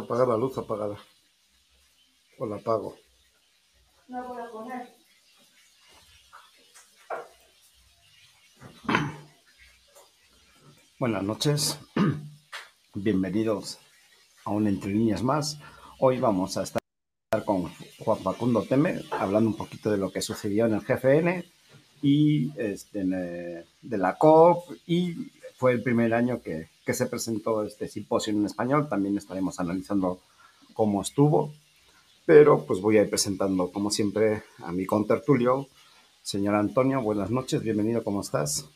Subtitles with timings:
[0.00, 0.96] apagar la luz apagada.
[2.38, 2.96] O la apago.
[4.08, 4.88] No voy a poner.
[10.98, 11.78] Buenas noches.
[12.94, 13.78] Bienvenidos
[14.44, 15.58] a un Entre Líneas más.
[15.98, 16.80] Hoy vamos a estar
[17.44, 21.44] con Juan Facundo Teme, hablando un poquito de lo que sucedió en el GFN
[22.02, 27.64] y este, eh, de la COP y fue el primer año que, que se presentó
[27.64, 28.88] este simposio en español.
[28.88, 30.20] También estaremos analizando
[30.74, 31.52] cómo estuvo,
[32.26, 35.68] pero pues voy a ir presentando como siempre a mi contertulio,
[36.22, 37.00] señor Antonio.
[37.00, 38.66] Buenas noches, bienvenido, ¿cómo estás?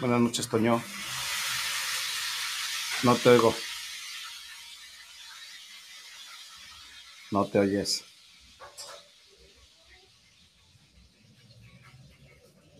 [0.00, 0.82] Buenas noches, Toño.
[3.02, 3.54] No te oigo.
[7.30, 8.04] No te oyes.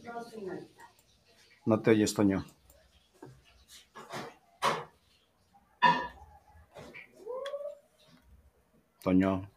[0.02, 0.90] No, señorita.
[1.70, 2.44] No te oyes, Toño.
[9.04, 9.48] Toño.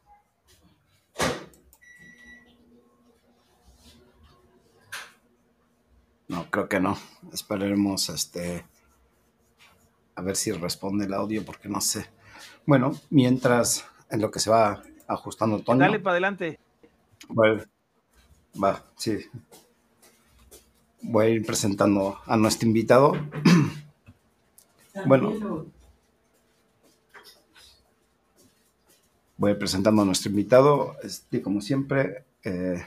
[6.27, 6.95] No, creo que no.
[7.33, 8.63] Esperaremos este
[10.13, 12.11] a ver si responde el audio porque no sé.
[12.67, 15.79] Bueno, mientras en lo que se va ajustando Toño.
[15.79, 16.59] Dale para adelante.
[17.27, 17.63] Bueno,
[18.63, 19.17] va, sí.
[21.03, 23.13] Voy a ir presentando a nuestro invitado.
[25.05, 25.65] Bueno.
[29.37, 30.95] Voy a ir presentando a nuestro invitado.
[31.03, 32.81] Este, como siempre, eh,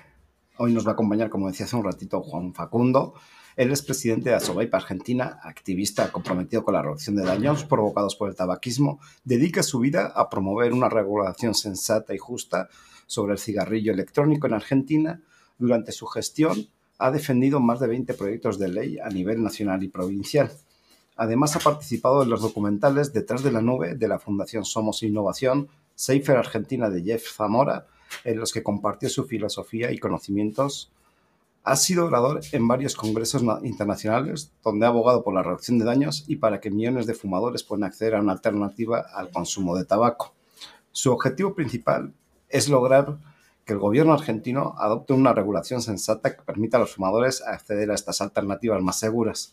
[0.57, 3.15] hoy nos va a acompañar, como decía hace un ratito, Juan Facundo.
[3.57, 8.29] Él es presidente de Asobaipa Argentina, activista comprometido con la reducción de daños provocados por
[8.29, 9.01] el tabaquismo.
[9.25, 12.69] Dedica su vida a promover una regulación sensata y justa
[13.07, 15.23] sobre el cigarrillo electrónico en Argentina.
[15.59, 19.89] Durante su gestión ha defendido más de 20 proyectos de ley a nivel nacional y
[19.89, 20.51] provincial.
[21.17, 25.69] Además, ha participado en los documentales Detrás de la Nube de la Fundación Somos Innovación,
[25.95, 27.87] Safer Argentina de Jeff Zamora,
[28.25, 30.91] en los que compartió su filosofía y conocimientos.
[31.65, 35.85] Ha sido orador en varios congresos na- internacionales donde ha abogado por la reducción de
[35.85, 39.85] daños y para que millones de fumadores puedan acceder a una alternativa al consumo de
[39.85, 40.33] tabaco.
[40.93, 42.13] Su objetivo principal
[42.49, 43.19] es lograr
[43.67, 47.95] que el gobierno argentino adopte una regulación sensata que permita a los fumadores acceder a
[47.95, 49.53] estas alternativas más seguras.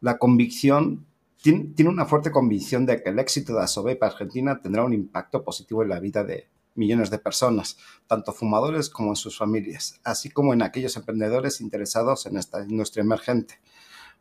[0.00, 1.04] La convicción
[1.42, 5.82] tiene, una fuerte convicción de que el éxito de Asobepa Argentina tendrá un impacto positivo
[5.82, 7.76] en la vida de millones de personas,
[8.06, 13.02] tanto fumadores como en sus familias, así como en aquellos emprendedores interesados en esta industria
[13.02, 13.60] emergente.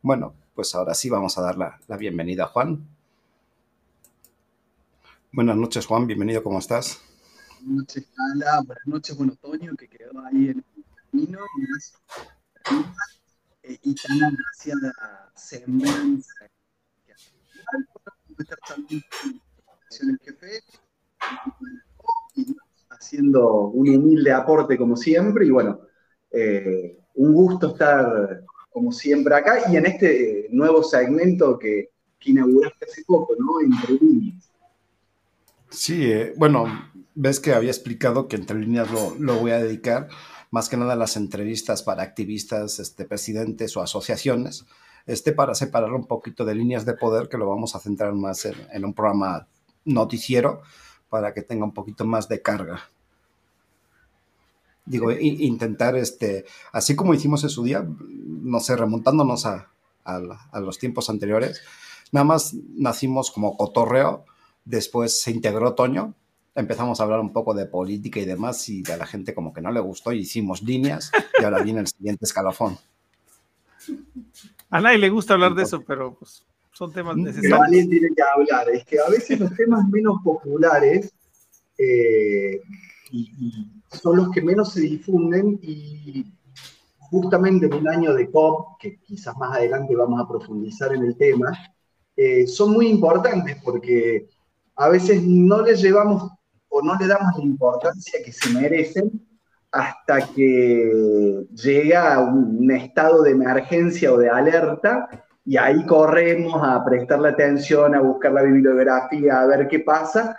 [0.02, 2.88] Bueno, pues ahora sí vamos a dar la, la bienvenida a Juan.
[5.32, 7.11] Buenas noches, Juan, bienvenido, ¿cómo estás?
[7.64, 8.64] Buenas noches, Carla.
[8.66, 11.40] Buenas noches, bueno, Toño, que quedó ahí en el camino.
[13.64, 16.50] Eh, y tan agraciada semblanza.
[20.24, 20.60] que
[22.90, 25.46] haciendo un humilde aporte como siempre.
[25.46, 25.82] Y bueno,
[26.32, 32.86] eh, un gusto estar como siempre acá y en este nuevo segmento que, que inauguraste
[32.86, 33.62] hace poco, ¿no?
[33.62, 34.50] Entre líneas.
[35.70, 36.66] Sí, eh, bueno,
[37.16, 40.10] ves que había explicado que entre líneas lo, lo voy a dedicar
[40.52, 44.66] más que nada a las entrevistas para activistas, este, presidentes o asociaciones,
[45.08, 48.46] este, para separar un poquito de líneas de poder, que lo vamos a centrar más
[48.46, 49.48] en, en un programa
[49.86, 50.62] noticiero,
[51.10, 52.82] para que tenga un poquito más de carga.
[54.86, 59.70] Digo, intentar, este, así como hicimos en su día, no sé, remontándonos a,
[60.04, 60.20] a
[60.52, 61.62] a los tiempos anteriores,
[62.12, 64.26] nada más nacimos como cotorreo,
[64.66, 66.14] después se integró Toño,
[66.56, 69.62] empezamos a hablar un poco de política y demás, y a la gente como que
[69.62, 72.78] no le gustó, y hicimos líneas, y ahora viene el siguiente escalafón.
[74.70, 77.62] A nadie le gusta hablar de eso, pero pues, son temas Pero necesarios.
[77.62, 78.70] alguien tiene que hablar.
[78.70, 81.14] Es que a veces los temas menos populares
[81.78, 82.62] eh,
[83.12, 86.26] y- y son los que menos se difunden y
[87.00, 91.18] justamente en un año de COP, que quizás más adelante vamos a profundizar en el
[91.18, 91.52] tema,
[92.16, 94.30] eh, son muy importantes porque
[94.76, 96.32] a veces no le llevamos
[96.74, 99.12] o no le damos la importancia que se merecen
[99.72, 105.08] hasta que llega un, un estado de emergencia o de alerta
[105.46, 110.38] y ahí corremos a prestarle atención, a buscar la bibliografía, a ver qué pasa,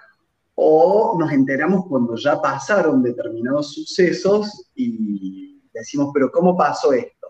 [0.55, 7.29] o nos enteramos cuando ya pasaron determinados sucesos y decimos, pero ¿cómo pasó esto?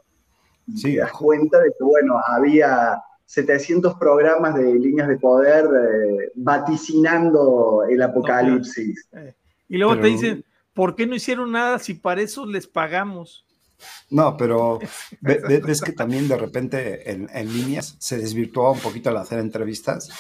[0.67, 0.93] Y Sí.
[0.95, 3.01] te das cuenta de que, bueno, había
[3.33, 9.09] 700 programas de líneas de poder eh, vaticinando el apocalipsis.
[9.13, 9.35] Eh,
[9.71, 10.45] Y luego Pero- te dicen,
[10.75, 13.47] ¿por qué no hicieron nada si para eso les pagamos?
[14.11, 14.81] No, pero
[15.23, 20.11] ves que también de repente en, líneas se desvirtuaba un poquito al hacer entrevistas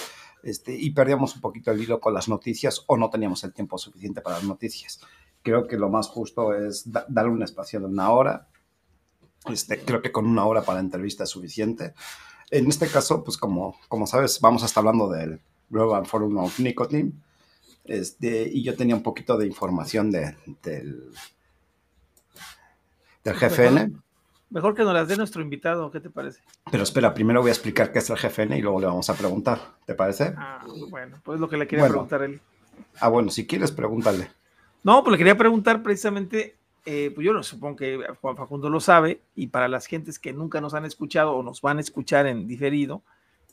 [0.42, 3.76] este, y perdíamos un poquito el hilo con las noticias o no teníamos el tiempo
[3.76, 5.00] suficiente para las noticias.
[5.42, 8.48] Creo que lo más justo es darle un espacio de una hora.
[9.50, 11.92] Este, creo que con una hora para entrevista es suficiente.
[12.52, 15.40] En este caso, pues como, como sabes, vamos a estar hablando del
[15.70, 17.12] Global Forum of Nicotine.
[17.84, 21.10] Este, y yo tenía un poquito de información de, del,
[23.24, 23.92] del GFN.
[24.50, 26.42] Mejor que nos las dé nuestro invitado, ¿qué te parece?
[26.70, 29.14] Pero espera, primero voy a explicar qué es el GFN y luego le vamos a
[29.14, 30.34] preguntar, ¿te parece?
[30.36, 32.38] Ah, bueno, pues lo que le quería preguntar él.
[33.00, 34.30] Ah, bueno, si quieres, pregúntale.
[34.84, 38.80] No, pues le quería preguntar precisamente, eh, pues yo lo supongo que Juan Facundo lo
[38.80, 42.26] sabe, y para las gentes que nunca nos han escuchado o nos van a escuchar
[42.26, 43.02] en diferido,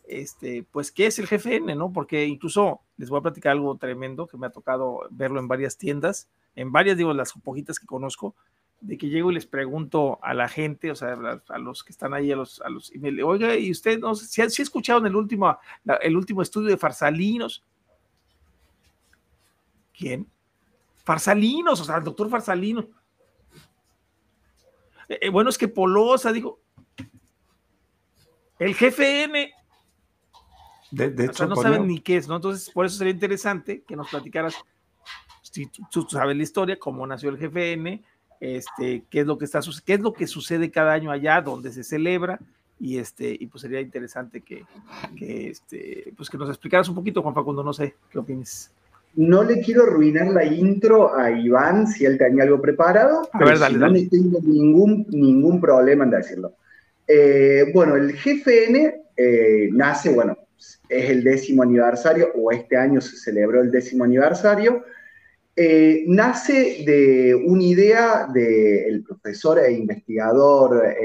[0.08, 1.94] este, pues, ¿qué es el GFN, no?
[1.94, 5.78] Porque incluso les voy a platicar algo tremendo que me ha tocado verlo en varias
[5.78, 8.36] tiendas, en varias, digo, las poquitas que conozco,
[8.82, 11.16] de que llego y les pregunto a la gente, o sea,
[11.50, 14.16] a, los que están ahí, a los, a los, y me, oiga, y usted, no
[14.16, 15.56] sé, si ha, escuchado en el último,
[16.02, 17.64] el último estudio de Farsalinos.
[19.96, 20.28] ¿Quién?
[21.04, 22.88] Farsalinos, o sea, el doctor Farsalino.
[25.10, 26.60] Eh, eh, bueno, es que Polosa dijo,
[28.60, 29.52] el GFN.
[30.92, 32.38] De, de hecho, no saben ni qué es, ¿no?
[32.38, 34.56] Entonces, por eso sería interesante que nos platicaras,
[35.42, 38.04] si tú sabes la historia, cómo nació el GFN,
[38.40, 41.72] este, qué es lo que está qué es lo que sucede cada año allá donde
[41.72, 42.40] se celebra
[42.80, 44.66] y este y pues sería interesante que,
[45.18, 48.72] que este pues que nos explicaras un poquito Juan Facundo no sé qué opinas
[49.20, 53.92] no le quiero arruinar la intro a Iván si él tenía algo preparado, pero no
[54.10, 56.54] tengo ningún, ningún problema en decirlo.
[57.06, 60.38] Eh, bueno, el GFN eh, nace, bueno,
[60.88, 64.86] es el décimo aniversario, o este año se celebró el décimo aniversario,
[65.54, 70.96] eh, nace de una idea del profesor e investigador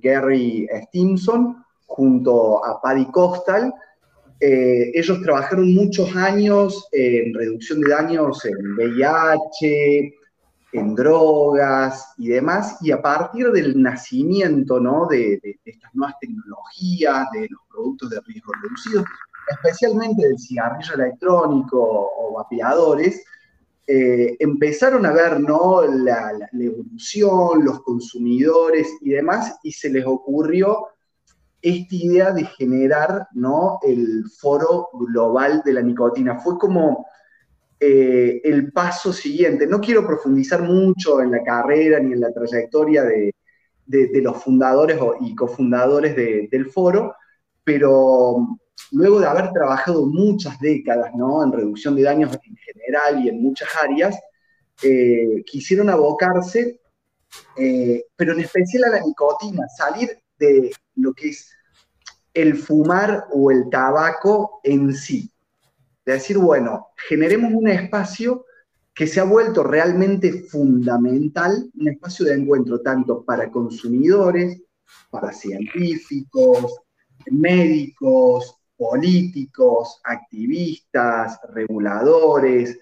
[0.00, 3.74] Gary Stimson junto a Paddy Costal.
[4.40, 10.14] Eh, ellos trabajaron muchos años en reducción de daños en VIH,
[10.72, 15.06] en drogas y demás, y a partir del nacimiento ¿no?
[15.08, 19.04] de, estas nuevas tecnologías, de los productos de riesgo reducido,
[19.50, 23.24] especialmente del cigarrillo electrónico o vapeadores,
[23.86, 25.82] eh, empezaron a ver ¿no?
[25.82, 30.86] La, evolución, los consumidores y demás, y se les ocurrió
[31.62, 33.78] esta idea de generar ¿no?
[33.82, 36.38] el foro global de la nicotina.
[36.38, 37.06] Fue como
[37.78, 39.66] eh, el paso siguiente.
[39.66, 43.34] No quiero profundizar mucho en la carrera ni en la trayectoria de,
[43.86, 47.14] los fundadores y cofundadores del foro,
[47.64, 48.58] pero
[48.92, 51.42] luego de haber trabajado muchas décadas ¿no?
[51.42, 54.16] en reducción de daños en general y en muchas áreas,
[54.82, 56.80] eh, quisieron abocarse,
[57.56, 60.10] eh, pero en especial a la nicotina, salir
[60.40, 61.52] de lo que es
[62.34, 65.30] el fumar o el tabaco en sí.
[66.04, 68.46] De decir, bueno, generemos un espacio
[68.94, 74.60] que se ha vuelto realmente fundamental, un espacio de encuentro tanto para consumidores,
[75.10, 76.80] para científicos,
[77.30, 82.78] médicos, políticos, activistas, reguladores,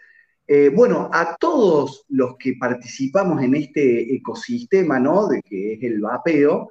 [0.50, 5.28] eh, bueno, a todos los que participamos en este ecosistema, ¿no?
[5.28, 6.70] De que es el vapeo,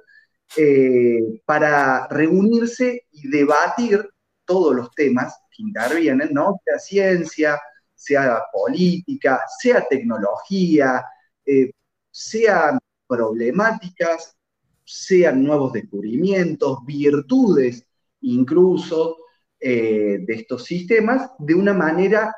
[0.56, 4.08] eh, para reunirse y debatir
[4.46, 6.58] todos los temas que intervienen, ¿no?
[6.64, 7.60] Sea ciencia,
[7.94, 11.04] sea política, sea tecnología,
[11.44, 11.70] eh,
[12.10, 14.36] sean problemáticas,
[14.84, 17.84] sean nuevos descubrimientos, virtudes
[18.22, 19.18] incluso
[19.60, 22.34] eh, de estos sistemas de una manera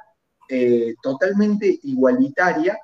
[1.01, 2.77] totalmente igualitaria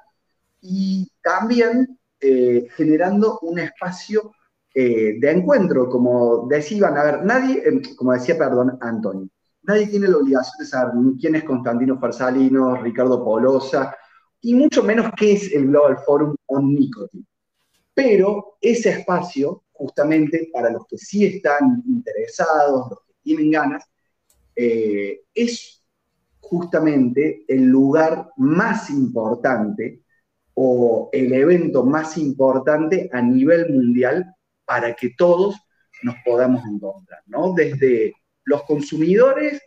[0.60, 4.35] y también generando un espacio
[4.82, 7.62] de encuentro, como decían, a ver, nadie,
[7.96, 9.28] como decía, perdón, Antonio,
[9.62, 13.96] nadie tiene la obligación de saber quién es Constantino Farsalino, Ricardo Polosa,
[14.40, 17.24] y mucho menos qué es el Global Forum on Nicotine.
[17.94, 23.84] Pero ese espacio justamente para los que sí están interesados, los que tienen ganas,
[24.54, 25.82] eh, es
[26.40, 30.02] justamente el lugar más importante
[30.54, 34.34] o el evento más importante a nivel mundial
[34.66, 35.56] para que todos
[36.02, 37.54] nos podamos encontrar, ¿no?
[37.54, 39.60] Desde los consumidores,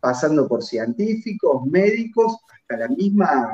[0.00, 3.50] pasando por científicos, médicos, hasta la misma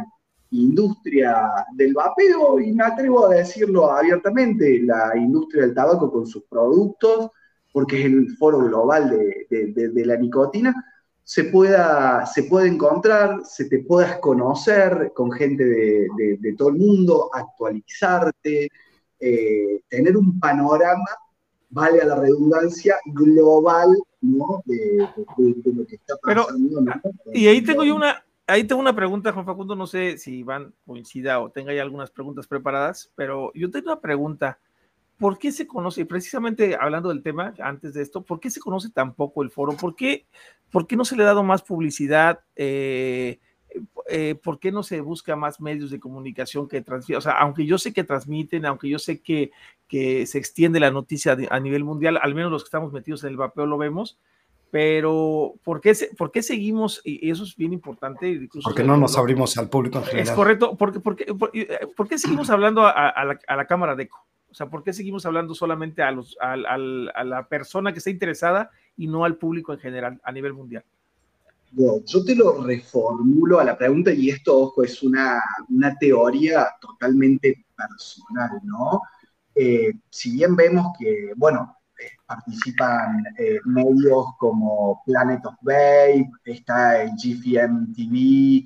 [0.51, 6.45] industria del vapeo, y me atrevo a decirlo abiertamente, la industria del tabaco con sus
[6.45, 7.31] productos,
[7.73, 10.75] porque es el foro global de, la nicotina,
[11.25, 17.31] se, pueda, se puede encontrar, se te puedas conocer con gente de, todo el mundo,
[17.33, 18.69] actualizarte,
[19.23, 21.09] eh, tener un panorama,
[21.71, 24.63] vale a la redundancia, global, ¿no?
[24.67, 24.77] De,
[25.37, 26.81] de- de lo que está Pero, pasando.
[26.81, 26.93] ¿no?
[27.33, 30.75] Y ahí tengo yo una, ahí tengo una pregunta, Juan Facundo, no sé si Iván
[30.85, 34.59] coincida o tenga ya algunas preguntas preparadas, pero yo tengo una pregunta.
[35.19, 38.91] ¿Por qué se conoce, precisamente hablando del tema antes de esto, por qué se conoce
[38.91, 39.77] tan poco el foro?
[39.77, 40.27] ¿Por qué,
[40.73, 42.41] por qué no se le ha dado más publicidad?
[42.57, 43.39] Eh,
[44.09, 47.19] eh, ¿Por qué no se busca más medios de comunicación que transmitan?
[47.19, 49.51] O sea, aunque yo sé que transmiten, aunque yo sé que,
[49.89, 53.31] que se extiende la noticia a nivel mundial, al menos los que estamos metidos en
[53.31, 54.19] el vapeo lo vemos,
[54.71, 57.01] pero ¿por qué, por qué seguimos?
[57.05, 58.29] Y eso es bien importante.
[58.31, 60.35] incluso Porque no nos abrimos al público en Es general.
[60.35, 60.77] correcto.
[60.77, 63.67] ¿Por, qué- por, qué- por- eh, por qué seguimos hablando a, a la, a la
[63.67, 64.27] Cámara de Eco?
[64.51, 68.71] O sea, ¿por qué seguimos hablando solamente a, los, a la persona que está interesada
[68.97, 70.85] y no al público en general a nivel mundial?
[71.75, 77.65] Yo te lo reformulo a la pregunta y esto, ojo, es una, una teoría totalmente
[77.75, 79.01] personal, ¿no?
[79.55, 87.03] Eh, si bien vemos que, bueno, eh, participan eh, medios como Planet of Babe, está
[87.03, 88.65] el GFM TV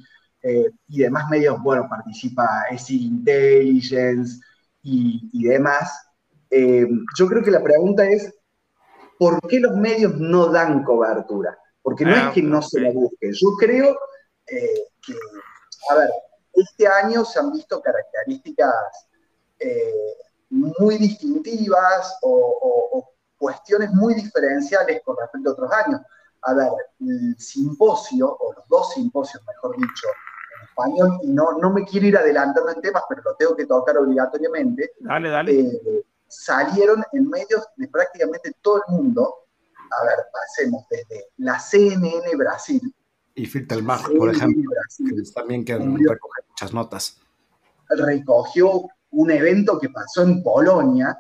[0.89, 4.41] y demás medios, bueno, participa SE Intelligence
[4.83, 5.93] y, y demás,
[7.19, 8.33] yo creo que la pregunta es,
[9.19, 11.59] ¿por qué los medios no dan cobertura?
[11.87, 12.95] Porque no Ah, es que no se la ok.
[12.97, 13.33] busquen.
[13.33, 13.97] Yo creo
[14.49, 15.15] eh, que,
[15.91, 16.11] a ver,
[16.53, 18.75] este año se han visto características
[19.61, 20.17] eh,
[20.51, 26.01] muy distintivas o, o- o cuestiones muy diferenciales con respecto a otros años.
[26.43, 30.09] A ver, el simposio, o los dos simposios, mejor dicho,
[30.59, 33.67] en español, y no, no me quiero ir adelantando en temas, pero lo tengo que
[33.67, 35.61] tocar obligatoriamente, Dale, dale.
[35.61, 39.46] eh, salieron en medios de prácticamente todo el mundo.
[39.91, 42.95] A ver, pasemos desde la CNN Brasil.
[43.35, 47.21] Y Filter Mag, por ejemplo, Brasil que también que recoge muchas notas.
[47.91, 51.19] recogió un evento que pasó en Polonia.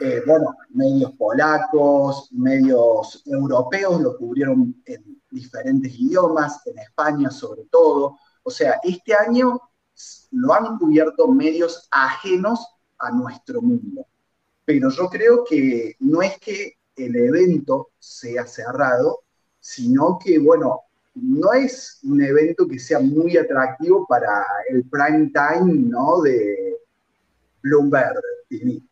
[0.00, 8.18] eh, bueno, medios polacos, medios europeos lo cubrieron en diferentes idiomas, en España sobre todo.
[8.42, 9.60] O sea, este año
[10.32, 12.66] lo han cubierto medios ajenos
[12.98, 14.06] a nuestro mundo.
[14.64, 19.20] Pero yo creo que no es que el evento sea cerrado,
[19.60, 20.82] sino que, bueno,
[21.14, 26.20] no es un evento que sea muy atractivo para el prime time, ¿no?
[26.22, 26.76] De
[27.62, 28.82] Bloomberg TV.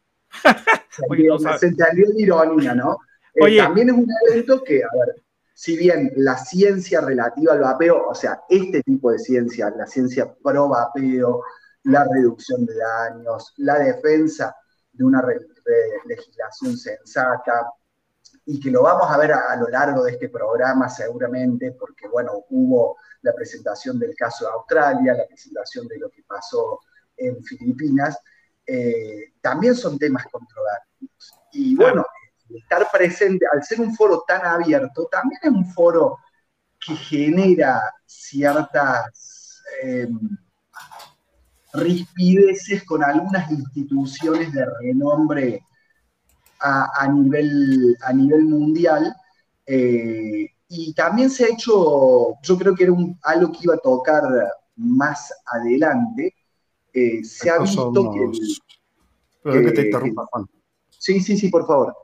[1.08, 1.38] Oye, no.
[1.58, 2.98] Se entendió la ironía, ¿no?
[3.34, 5.22] Eh, también es un evento que, a ver,
[5.54, 10.32] si bien la ciencia relativa al vapeo, o sea, este tipo de ciencia, la ciencia
[10.42, 11.42] pro vapeo,
[11.84, 14.56] la reducción de daños, la defensa
[14.92, 15.22] de una
[16.06, 17.70] legislación sensata,
[18.46, 22.08] y que lo vamos a ver a, a lo largo de este programa seguramente, porque
[22.08, 26.80] bueno, hubo la presentación del caso de Australia, la presentación de lo que pasó
[27.16, 28.18] en Filipinas,
[28.66, 31.34] eh, también son temas controvertidos.
[31.52, 32.04] Y bueno,
[32.48, 36.18] estar presente, al ser un foro tan abierto, también es un foro
[36.84, 40.08] que genera ciertas eh,
[41.72, 45.64] rispideces con algunas instituciones de renombre
[46.60, 49.14] a, a nivel, a nivel mundial.
[49.66, 53.78] eh, y también se ha hecho, yo creo que era un, algo que iba a
[53.78, 54.22] tocar
[54.76, 56.34] más adelante,
[56.92, 58.20] eh, se ha visto que...
[58.26, 58.60] los-
[59.42, 60.46] Perdón que te interrumpa, Juan.
[60.88, 61.94] Sí, sí, sí, por favor.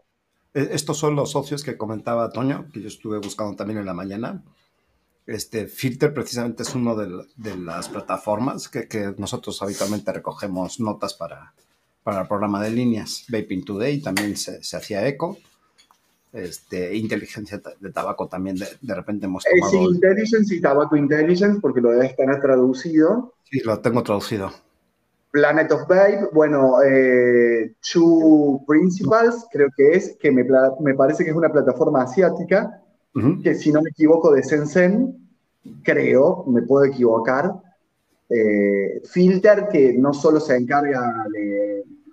[0.55, 3.95] Eh, Estos son los socios que comentaba Toño, que yo estuve buscando también en la
[3.95, 4.43] mañana.
[5.27, 10.81] Este Filter precisamente es uno de, la- de las plataformas que, que nosotros habitualmente recogemos
[10.81, 11.55] notas para,
[12.03, 13.25] para el programa de líneas.
[13.29, 15.37] Vaping Today también se, se hacía eco.
[16.33, 19.91] Este, inteligencia de tabaco también de, de repente hemos Es tomado.
[19.93, 23.35] Intelligence y Tabaco Intelligence, porque lo debe estar traducido.
[23.51, 24.53] Sí, lo tengo traducido.
[25.33, 30.45] Planet of Babe, bueno, eh, Two Principals, creo que es, que me,
[30.81, 32.81] me parece que es una plataforma asiática,
[33.15, 33.43] Ujú.
[33.43, 35.29] que si no me equivoco de Sensen,
[35.83, 37.53] creo, me puedo equivocar.
[38.29, 41.70] Eh, Filter, que no solo se encarga de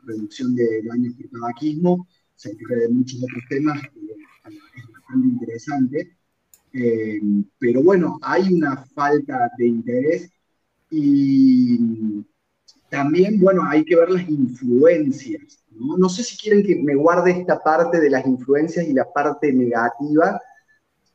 [0.08, 6.18] reducción de daños por tabaquismo, se encarga de muchos otros temas, es bastante interesante.
[6.74, 7.20] Eh,
[7.58, 10.32] pero bueno, hay una falta de interés
[10.90, 12.24] y
[12.90, 15.64] también, bueno, hay que ver las influencias.
[15.72, 15.98] ¿no?
[15.98, 19.52] No sé si quieren que me guarde esta parte de las influencias y la parte
[19.52, 20.40] negativa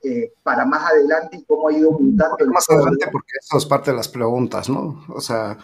[0.03, 2.47] eh, para más adelante y cómo ha ido mutando.
[2.47, 5.05] Más adelante, porque eso es parte de las preguntas, ¿no?
[5.09, 5.57] O sea,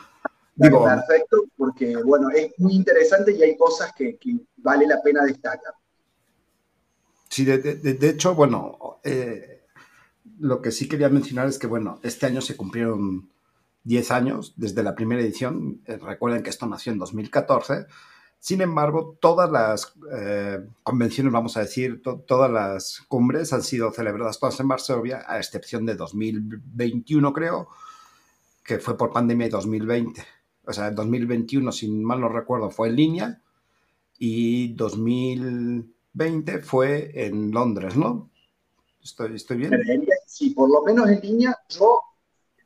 [0.59, 5.25] digo, Perfecto, porque bueno, es muy interesante y hay cosas que, que vale la pena
[5.25, 5.75] destacar.
[7.29, 9.63] Sí, de, de- de- de hecho, bueno, eh,
[10.41, 13.29] lo que sí quería mencionar es que, bueno, este año se cumplieron
[13.85, 15.81] 10 años desde la primera edición.
[15.87, 17.87] Eh, recuerden que esto nació en 2014
[18.41, 24.39] Sin embargo, todas las eh, convenciones, vamos a decir, todas las cumbres han sido celebradas
[24.39, 27.69] todas en Varsovia, a excepción de 2021, creo,
[28.65, 30.25] que fue por pandemia de 2020.
[30.69, 33.43] O sea, 2021, si mal no recuerdo, fue en línea
[34.19, 38.31] y 2020 fue en Londres, ¿no?
[39.03, 39.73] ¿Estoy, estoy bien?
[40.27, 42.03] Sí, por lo menos en línea, yo,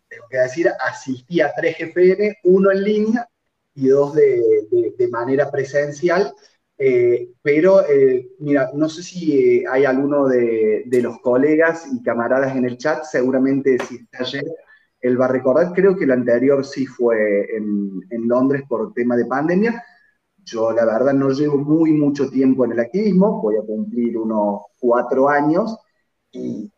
[0.09, 3.29] tengo que decir, asistí a tres GFN, uno en línea
[3.77, 4.43] y dos de,
[4.99, 6.35] de, manera presencial.
[6.77, 12.03] Eh, pero, eh, mira, no sé si eh, hay alguno de, de, los colegas y
[12.03, 14.45] camaradas en el chat, seguramente si está ayer,
[15.03, 19.83] a recordar, creo que el anterior sí fue en, en, Londres por tema de pandemia.
[20.45, 24.63] Yo, la verdad, no llevo muy mucho tiempo en el activismo, voy a cumplir unos
[24.79, 25.77] cuatro años,
[26.33, 26.73] y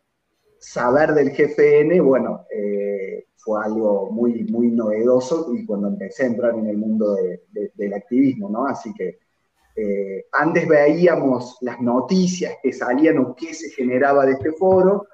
[0.59, 6.55] saber del GFN, bueno, eh, fue algo muy, muy novedoso y cuando empecé a entrar
[6.55, 7.15] en el mundo
[7.75, 8.65] del activismo, ¿no?
[8.65, 9.19] Así que
[9.75, 15.05] eh, antes veíamos las noticias que salían o qué se generaba de este foro,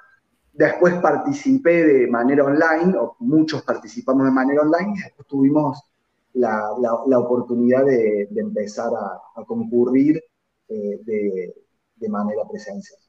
[0.61, 5.81] después participé de manera online, o muchos participamos de manera online, y después tuvimos
[6.33, 6.69] la,
[7.07, 10.21] la, oportunidad de, de empezar a, a concurrir
[10.67, 11.53] eh, de,
[11.95, 12.99] de manera presencial.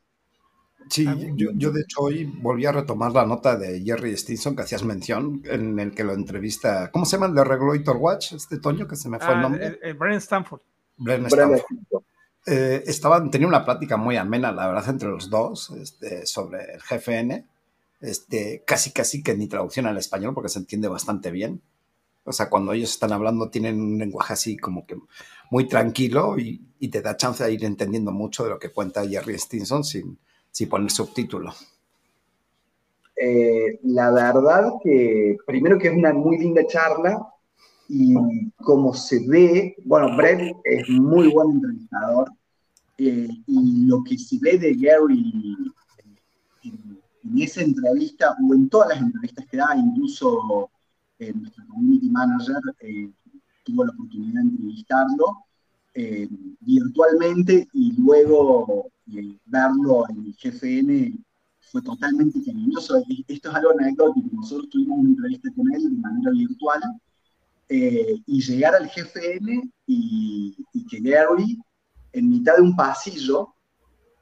[0.88, 1.06] Sí,
[1.36, 4.82] yo, yo, de hecho hoy volví a retomar la nota de Jerry Stinson que hacías
[4.82, 8.32] mención, en el que lo entrevista, ¿cómo se llama el de Regulator Watch?
[8.32, 9.66] Este Toño, que se me fue el ah, nombre.
[9.66, 10.60] Eh, eh, Brian Stanford.
[10.96, 11.62] Brian Stanford.
[12.46, 16.80] Eh, estaban, tenía una plática muy amena, la verdad, entre los dos, este, sobre el
[16.80, 17.46] GFN.
[18.00, 21.62] Este, casi, casi que ni traducción al español, porque se entiende bastante bien.
[22.24, 24.96] O sea, cuando ellos están hablando, tienen un lenguaje así como que
[25.50, 29.38] muy tranquilo y, te da chance de ir entendiendo mucho de lo que cuenta Jerry
[29.38, 30.18] Stinson sin,
[30.50, 31.52] si poner subtítulo?
[33.16, 37.31] Eh, la verdad que primero que es una muy linda charla
[37.94, 38.14] y
[38.56, 42.32] como se ve, bueno, Brett es muy buen entrevistador
[42.96, 45.58] eh, y lo que se ve de Gary
[46.64, 50.70] en, esa entrevista o en todas las entrevistas que da, incluso
[51.18, 52.60] eh, nuestro community manager
[53.64, 55.44] tuvo la oportunidad de entrevistarlo
[56.60, 58.90] virtualmente y luego
[59.44, 61.22] verlo en el GFN
[61.60, 63.02] fue totalmente cariñoso.
[63.28, 64.28] Esto es algo anecdótico.
[64.32, 66.80] Nosotros tuvimos una entrevista con él de manera virtual
[67.68, 70.56] eh, y llegar al GFN y,
[70.90, 71.58] que Gary,
[72.12, 73.54] en mitad de un pasillo,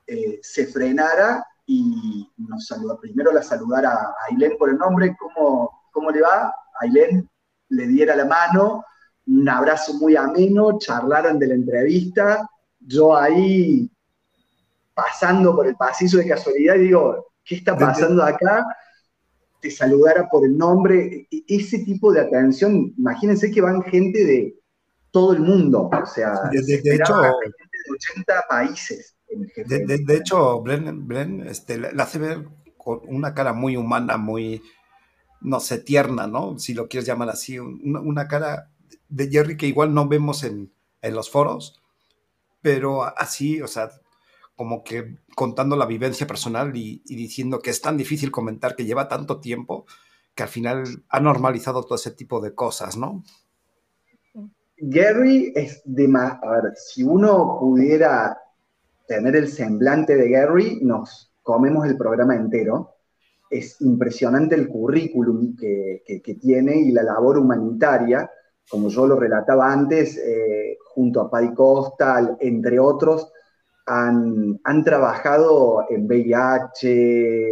[0.07, 2.99] eh, se frenara y nos saluda.
[3.01, 6.53] Primero la saludara a Ailén por el nombre, ¿cómo, cómo le va?
[6.81, 7.29] Ailén
[7.71, 8.85] le diera la mano,
[9.27, 12.49] un abrazo muy ameno, charlaran de la entrevista.
[12.79, 13.91] Yo ahí
[14.95, 18.67] pasando por el pasillo de casualidad y digo, ¿qué está pasando acá?
[19.61, 24.57] Te saludara por el nombre, e, ese tipo de atención, imagínense que van gente de
[25.11, 29.17] todo el mundo, o sea, de, hecho, gente de 80 países.
[29.67, 34.63] De, hecho, Bren, este, la hace ver con una cara muy humana, muy,
[35.41, 36.59] no sé, tierna, ¿no?
[36.59, 38.71] Si lo quieres llamar así, una, cara
[39.09, 41.81] de Jerry que igual no vemos en, en los foros,
[42.63, 43.91] pero así, o sea,
[44.61, 49.09] como que contando la vivencia personal y, diciendo que es tan difícil comentar, que lleva
[49.09, 49.87] tanto tiempo,
[50.35, 53.25] que al final ha normalizado todo ese tipo de cosas, ¿no?
[54.77, 58.37] Gary es de más, a ver, si uno pudiera
[59.09, 62.97] tener el semblante de Gary, nos comemos el programa entero.
[63.49, 66.03] Es impresionante el currículum que,
[66.39, 68.31] tiene y la labor humanitaria,
[68.69, 73.33] como yo lo relataba antes, eh, junto a Pai Costa, entre otros,
[73.91, 77.49] han, trabajado en VIH,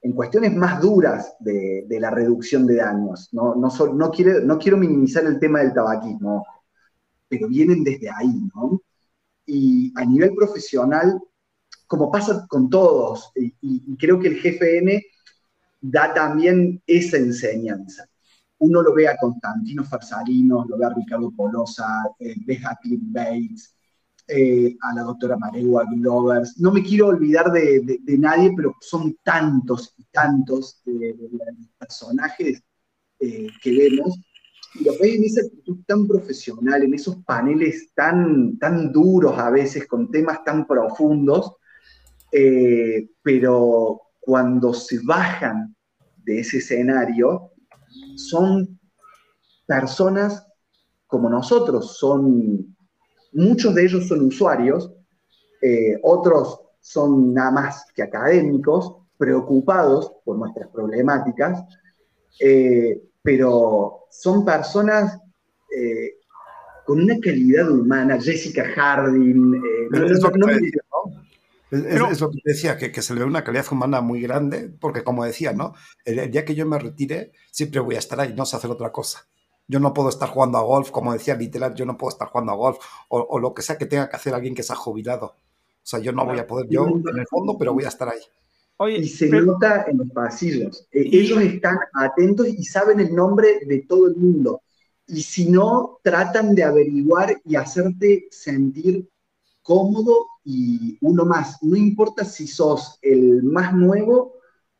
[0.00, 3.28] en cuestiones más duras de, la reducción de daños.
[3.32, 4.10] No, no, no,
[4.42, 6.46] no, quiero minimizar el tema del tabaquismo,
[7.28, 8.82] pero vienen desde ahí, ¿no?
[9.44, 11.20] Y a nivel profesional,
[11.86, 15.02] como pasa con todos, y, creo que el GFN
[15.80, 18.06] da también esa enseñanza.
[18.58, 23.00] Uno lo ve a Constantino Farsalino, lo ve a Ricardo Polosa, eh, ve a Cliff
[23.02, 23.74] Bates,
[24.28, 26.58] eh, a la doctora Maregua Glovers.
[26.58, 31.16] No me quiero olvidar de, nadie, pero son tantos y tantos de,
[31.78, 32.62] personajes
[33.18, 34.18] eh, que vemos.
[34.74, 39.50] Y los ven en esa actitud tan profesional, en esos paneles tan, tan duros a
[39.50, 41.56] veces, con temas tan profundos,
[42.30, 45.76] eh, pero cuando se bajan
[46.24, 47.50] de ese escenario,
[48.16, 48.78] son
[49.66, 50.46] personas
[51.06, 52.74] como nosotros, son
[53.32, 54.92] Muchos de ellos son usuarios,
[55.60, 61.62] eh, otros son nada más que académicos, preocupados por nuestras problemáticas,
[62.40, 65.18] eh, pero son personas
[65.76, 66.14] eh,
[66.84, 69.50] con una calidad humana, Jessica Harding.
[69.90, 71.22] No- es no- lo que no te me- decía, ¿no?
[71.70, 73.64] Es, es- Pero- es lo que te decía, que, que se le ve una calidad
[73.70, 75.72] humana muy grande, porque como decía, ¿no?
[76.04, 78.70] El, el día que yo me retire, siempre voy a estar ahí, no sé hacer
[78.70, 79.26] otra cosa.
[79.68, 82.52] Yo no puedo estar jugando a golf, como decía literal, yo no puedo estar jugando
[82.52, 84.76] a golf, o, o lo que sea que tenga que hacer alguien que se ha
[84.76, 85.26] jubilado.
[85.26, 85.34] O
[85.84, 88.20] sea, yo no voy a poder, yo en el fondo, pero voy a estar ahí.
[88.76, 90.86] Oye, Y se pero- nota en los pasillos.
[90.92, 94.62] Eh, Y- Ellos están atentos y saben el nombre de todo el mundo.
[95.06, 99.08] Y si no, tratan de averiguar y hacerte sentir
[99.62, 101.62] cómodo y uno más.
[101.62, 104.34] No importa si sos el más nuevo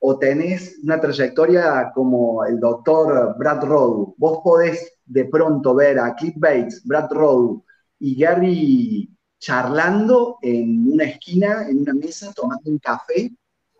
[0.04, 4.14] o tenés una trayectoria como el doctor Brad Rowe.
[4.16, 7.62] Vos podés de pronto ver a Cliff Bates, Brad Rowe
[8.00, 13.30] y Gary charlando en una esquina, en una mesa, tomando un café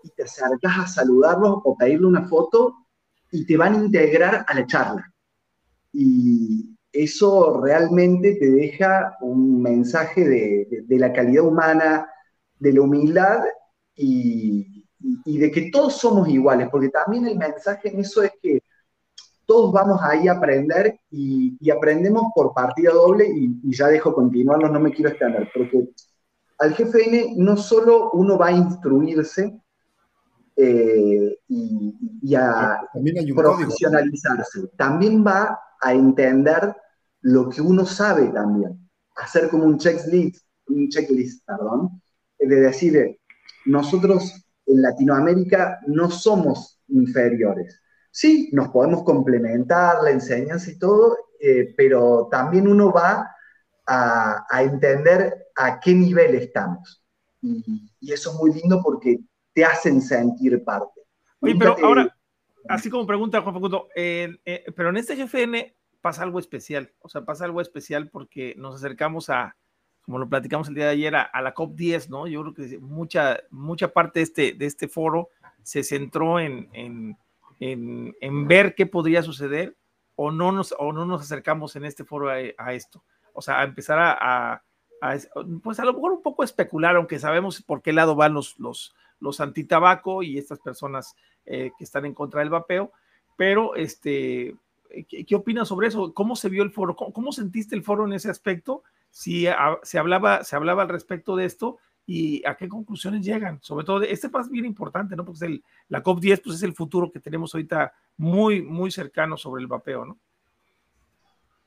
[0.05, 2.75] y te acercas a saludarlos o pedirle una foto
[3.33, 5.13] y te van a integrar a la charla.
[5.93, 12.07] Y eso realmente te deja un mensaje de- de la calidad humana,
[12.59, 13.41] de la humildad
[13.97, 14.72] y,
[15.25, 18.63] y- de que todos somos iguales, porque también el mensaje en eso es que
[19.47, 24.15] todos vamos ahí a aprender y, y aprendemos por partida doble y, y ya dejo
[24.15, 25.89] continuarlo, no me quiero extender, porque
[26.59, 29.59] al GFN no solo uno va a instruirse
[30.57, 33.37] eh, y, y a También código.
[33.43, 36.75] profesionalizarse, también va a entender
[37.23, 42.01] lo que uno sabe también, hacer como un checklist, un checklist, perdón,
[42.39, 43.19] de decir,
[43.65, 47.81] nosotros en Latinoamérica no somos inferiores.
[48.11, 53.31] Sí, nos podemos complementar la enseñanza y todo, eh, pero también uno va
[53.87, 57.03] a, a entender a qué nivel estamos.
[57.41, 59.19] Y, y eso es muy lindo porque
[59.53, 61.01] te hacen sentir parte.
[61.41, 62.17] Oye, pero te- ahora,
[62.69, 67.09] así como pregunta Juan Facundo, eh, eh, pero en este GFN pasa algo especial, o
[67.09, 69.57] sea, pasa algo especial porque nos acercamos a,
[70.05, 72.27] como lo platicamos el día de ayer, a, a la COP10, ¿no?
[72.27, 75.31] Yo creo que mucha, mucha parte de este, de este foro
[75.63, 77.17] se centró en, en,
[77.61, 79.77] en, en ver qué podría suceder
[80.17, 83.03] o no nos, o no nos acercamos en este foro a, a esto.
[83.33, 84.63] O sea, a empezar a, a,
[85.01, 85.17] a,
[85.63, 88.95] pues a lo mejor un poco especular, aunque sabemos por qué lado van los, los,
[89.21, 91.15] los antitabaco y estas personas
[91.47, 92.93] eh, que están en contra del vapeo,
[93.37, 94.55] pero este,
[95.09, 96.13] ¿qué, qué opinas sobre eso?
[96.13, 96.95] ¿Cómo se vio el foro?
[96.95, 98.83] ¿Cómo, cómo sentiste el foro en ese aspecto?
[99.13, 99.47] Si
[99.83, 103.61] se, hablaba, se hablaba al respecto de esto y a qué conclusiones llegan.
[103.61, 105.25] Sobre todo, este paso es bien importante, ¿no?
[105.25, 109.69] Porque la COP10 pues es el futuro que tenemos ahorita muy, muy cercano sobre el
[109.69, 110.19] vapeo, ¿no?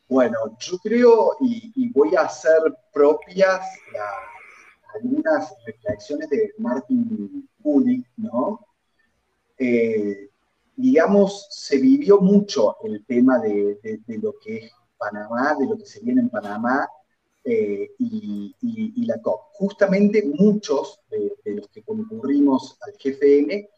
[0.09, 2.59] Bueno, yo creo, y, voy a hacer
[2.91, 3.61] propias
[4.95, 8.65] algunas reflexiones de Martin Kulik, ¿no?
[9.57, 10.29] Eh,
[10.75, 15.85] digamos, se vivió mucho el tema de, de, lo que es Panamá, de lo que
[15.85, 16.87] se viene en Panamá
[17.47, 19.53] eh, y, la COP.
[19.53, 23.69] Justamente muchos de, los que concurrimos al GFN,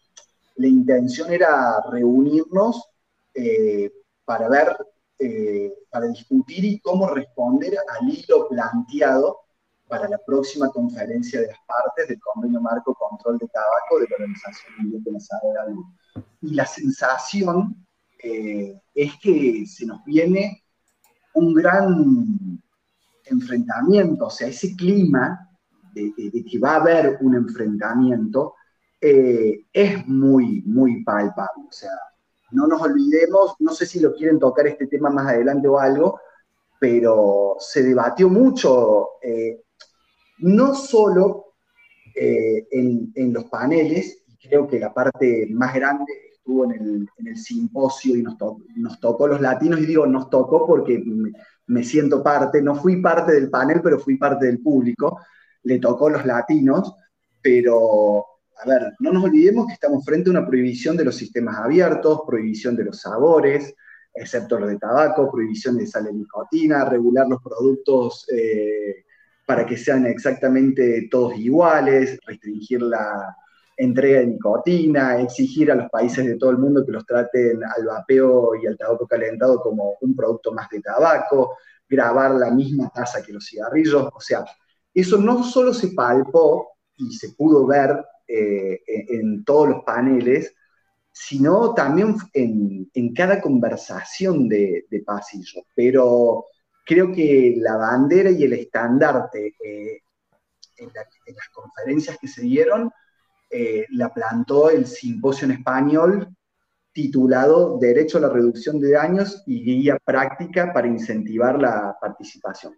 [0.55, 2.89] la intención era reunirnos
[3.33, 3.91] eh,
[4.23, 4.77] para ver
[5.19, 9.39] eh, para discutir y cómo responder al hilo planteado
[9.87, 14.15] para la próxima conferencia de las partes del Convenio Marco Control de Tabaco de la
[14.15, 15.85] Organización Mundial de la Salud.
[16.41, 17.85] Y la sensación
[18.19, 20.63] es que se nos viene
[21.33, 22.61] un gran
[23.29, 25.47] enfrentamiento, o sea, ese clima
[25.93, 28.55] de, que va a haber un enfrentamiento
[28.99, 31.63] eh, es muy, muy palpable.
[31.67, 31.91] O sea,
[32.51, 36.19] no nos olvidemos, no sé si lo quieren tocar este tema más adelante o algo,
[36.79, 39.63] pero se debatió mucho, eh,
[40.39, 41.53] no solo
[42.15, 48.23] eh, en, los paneles, creo que la parte más grande estuvo en el, simposio y
[48.23, 48.35] nos,
[48.75, 51.03] nos, tocó los latinos, y digo nos tocó porque
[51.67, 55.19] me, siento parte, no fui parte del panel, pero fui parte del público,
[55.63, 56.95] le tocó los latinos,
[57.41, 58.25] pero
[58.63, 62.21] a ver, no nos olvidemos que estamos frente a una prohibición de los sistemas abiertos,
[62.25, 63.73] prohibición de los sabores,
[64.13, 69.05] excepto los de tabaco, prohibición de sal de nicotina, regular los productos eh,
[69.45, 73.35] para que sean exactamente todos iguales, restringir la
[73.77, 77.85] entrega de nicotina, exigir a los países de todo el mundo que los traten al
[77.85, 83.23] vapeo y al tabaco calentado como un producto más de tabaco, grabar la misma tasa
[83.23, 84.43] que los cigarrillos, o sea,
[84.93, 90.53] eso no solo se palpó y se pudo ver eh, en todos los paneles,
[91.11, 95.63] sino también en, en cada conversación de, de, pasillo.
[95.75, 96.45] Pero
[96.85, 100.01] creo que la bandera y el estandarte eh,
[100.77, 102.91] en, las conferencias que se dieron
[103.49, 106.35] eh, la plantó el simposio en español
[106.91, 112.73] titulado Derecho a la reducción de daños y guía práctica para incentivar la participación.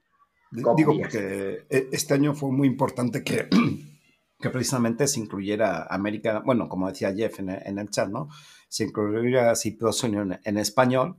[0.51, 3.47] Digo porque eh, este año fue muy importante que,
[4.39, 8.29] que precisamente se incluyera América, bueno, como decía Jeff en el, chat, ¿no?
[8.67, 11.17] Se incluyera Ciproso en, español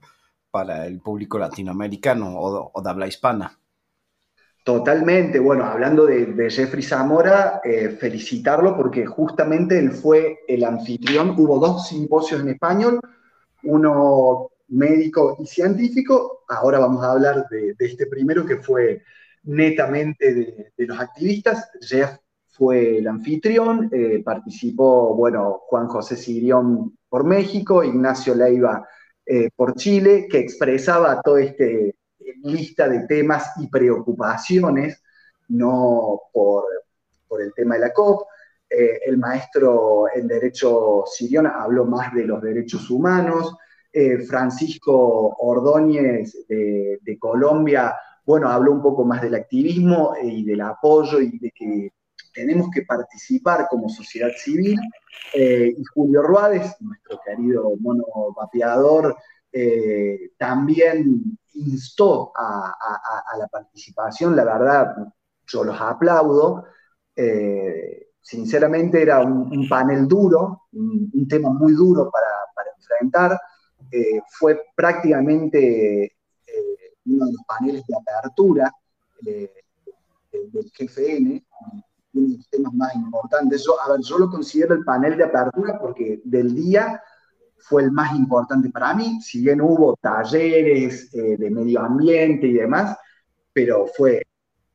[0.51, 3.60] para el público latinoamericano o, de habla hispana.
[4.63, 11.59] Totalmente, bueno, hablando de, Jeffrey Zamora, eh, felicitarlo porque justamente él fue el anfitrión, hubo
[11.59, 13.01] dos simposios en español,
[13.63, 19.03] uno médico y científico, ahora vamos a hablar de, este primero que fue
[19.45, 27.25] netamente de, los activistas, Jeff fue el anfitrión, eh, participó, bueno, Juan José Sirión por
[27.25, 28.87] México, Ignacio Leiva
[29.25, 31.65] eh, por Chile, que expresaba toda esta
[32.43, 35.03] lista de temas y preocupaciones,
[35.49, 36.65] no por,
[37.41, 38.27] el tema de la COP.
[38.69, 43.57] Eh, el maestro en Derecho Sirión habló más de los derechos humanos.
[44.29, 47.93] Francisco Ordóñez de, Colombia
[48.25, 51.93] bueno, habló un poco más del activismo y del apoyo y de que
[52.33, 54.79] tenemos que participar como sociedad civil.
[55.35, 58.05] Eh, y Julio Ruárez, nuestro querido mono
[58.37, 59.17] vapeador,
[59.53, 62.75] eh, también instó a,
[63.39, 64.37] la participación.
[64.37, 64.97] La verdad,
[65.47, 66.65] yo los aplaudo.
[67.15, 72.27] Eh, sinceramente era un, panel duro, un, tema muy duro para,
[72.77, 73.39] enfrentar.
[74.39, 76.17] fue prácticamente
[77.07, 78.73] uno de los paneles de apertura
[79.23, 81.45] del GFN,
[82.13, 83.65] uno de los temas más importantes.
[83.65, 87.01] Yo, a ver, yo lo considero el panel de apertura porque del día
[87.63, 92.55] fue el más importante para mí, si bien hubo talleres eh, de medio ambiente y
[92.55, 92.97] demás,
[93.53, 94.23] pero fue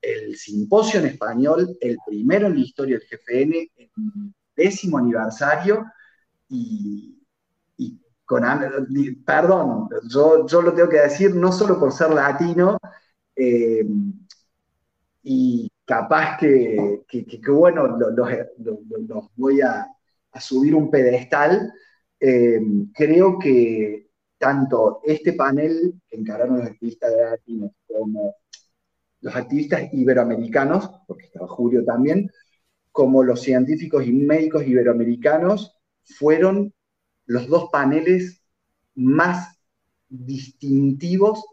[0.02, 3.90] el simposio en español, el primero en la historia del GFN, el
[4.56, 5.86] décimo aniversario,
[6.50, 7.12] y,
[8.24, 8.44] con,
[9.26, 12.78] perdón, yo, yo, lo tengo que decir no solo por ser latino,
[13.36, 13.86] eh,
[15.24, 17.02] y capaz que,
[17.48, 19.88] bueno, los voy a,
[20.40, 21.72] subir un pedestal.
[22.28, 22.60] Eh,
[22.92, 24.08] creo que
[24.40, 28.34] tanto este panel que encararon los activistas latinos como
[29.22, 32.32] los activistas iberoamericanos, porque estaba Julio también,
[32.92, 36.74] como los científicos y médicos iberoamericanos, fueron
[37.28, 38.42] los dos paneles
[38.96, 39.60] más
[40.10, 41.46] distintivos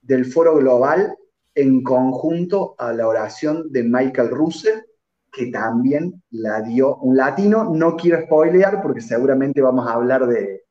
[0.00, 1.18] del foro global
[1.54, 4.78] en conjunto a la oración de Michael Russell,
[5.32, 7.70] que también la dio un latino.
[7.72, 10.64] No quiero spoilear porque seguramente vamos a hablar de,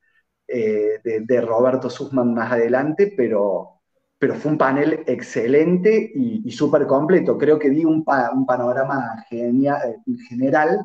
[0.48, 3.82] eh, de, Roberto Sussman más adelante, pero,
[4.18, 7.38] pero fue un panel excelente y, súper completo.
[7.38, 9.98] Creo que di un, panorama genial,
[10.30, 10.82] general,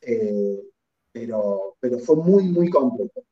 [0.00, 0.60] eh,
[1.12, 3.22] pero, pero fue muy, muy completo.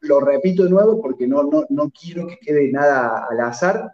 [0.00, 3.92] Lo repito de nuevo porque no, no, no quiero que quede nada al azar.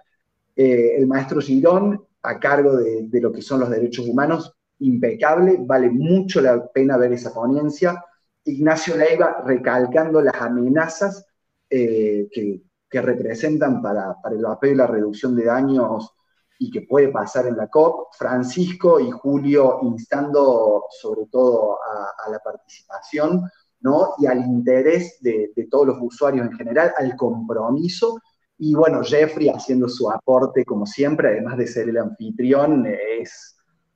[0.56, 5.90] Eh, el maestro Girón, a cargo de, lo que son los derechos humanos, impecable, vale
[5.90, 8.04] mucho la pena ver esa ponencia.
[8.44, 11.26] Ignacio Leiva recalcando las amenazas
[11.68, 12.62] eh, que,
[12.92, 16.12] representan para, el vapeo y la reducción de daños
[16.58, 18.08] y que puede pasar en la COP.
[18.18, 23.48] Francisco y Julio instando sobre todo a, la participación
[23.80, 24.14] ¿no?
[24.18, 28.20] y al interés de, de, todos los usuarios en general, al compromiso
[28.62, 33.49] y bueno, Jeffrey haciendo su aporte como siempre, además de ser el anfitrión, es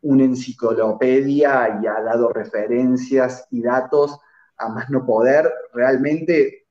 [0.05, 4.19] una enciclopedia y ha dado referencias y datos
[4.59, 5.51] a más no poder.
[5.73, 6.67] Realmente,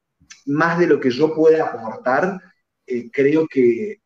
[0.45, 2.39] más de lo que yo pueda aportar,
[2.85, 4.01] eh, creo que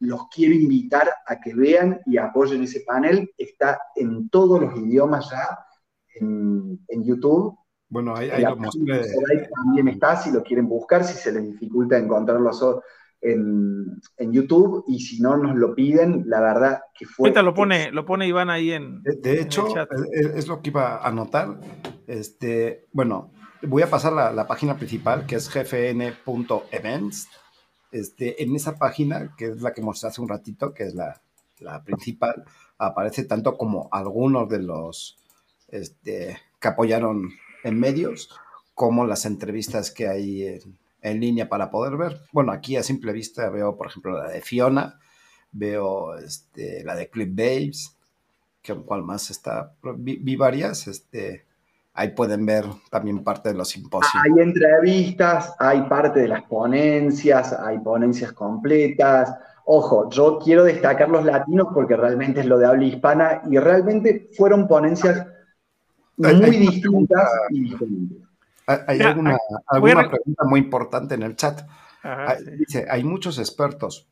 [0.00, 3.30] los quiero invitar a que vean y apoyen ese panel.
[3.36, 5.58] Está en todos los idiomas ya
[6.14, 7.56] en, YouTube.
[7.88, 9.48] Bueno, ahí, ahí lo mostré.
[9.54, 12.48] También está, si lo quieren buscar, si se les dificulta encontrarlo
[13.22, 17.28] en, YouTube y si no nos lo piden, la verdad que fue...
[17.28, 19.02] Ahorita lo pone, lo pone Iván ahí en...
[19.02, 19.66] De, hecho,
[20.12, 21.60] Es, lo que iba a anotar.
[22.06, 27.28] Este, bueno, voy a pasar la, la página principal que es gfn.events.
[27.92, 31.20] Este, en esa página, que es la que mostré hace un ratito, que es la,
[31.58, 32.44] la principal,
[32.78, 35.18] aparece tanto como algunos de los
[35.68, 37.30] este, que apoyaron
[37.64, 38.30] en medios,
[38.74, 42.20] como las entrevistas que hay en, en línea para poder ver.
[42.32, 44.98] Bueno, aquí a simple vista veo, por ejemplo, la de Fiona,
[45.52, 47.96] veo este, la de Clip Babes,
[48.62, 51.46] que cual más está, vi, varias, este,
[51.94, 54.22] ahí pueden ver también parte de los simposios.
[54.22, 59.34] Hay entrevistas, hay parte de las ponencias, hay ponencias completas.
[59.64, 64.28] Ojo, yo quiero destacar los latinos porque realmente es lo de habla hispana y realmente
[64.36, 65.26] fueron ponencias
[66.16, 68.29] muy distintas y diferentes
[68.86, 71.60] Hay Mira, alguna, alguna re- pregunta muy importante en el chat.
[72.02, 72.50] Ajá, Hay- sí.
[72.58, 74.08] Dice, hay muchos expertos,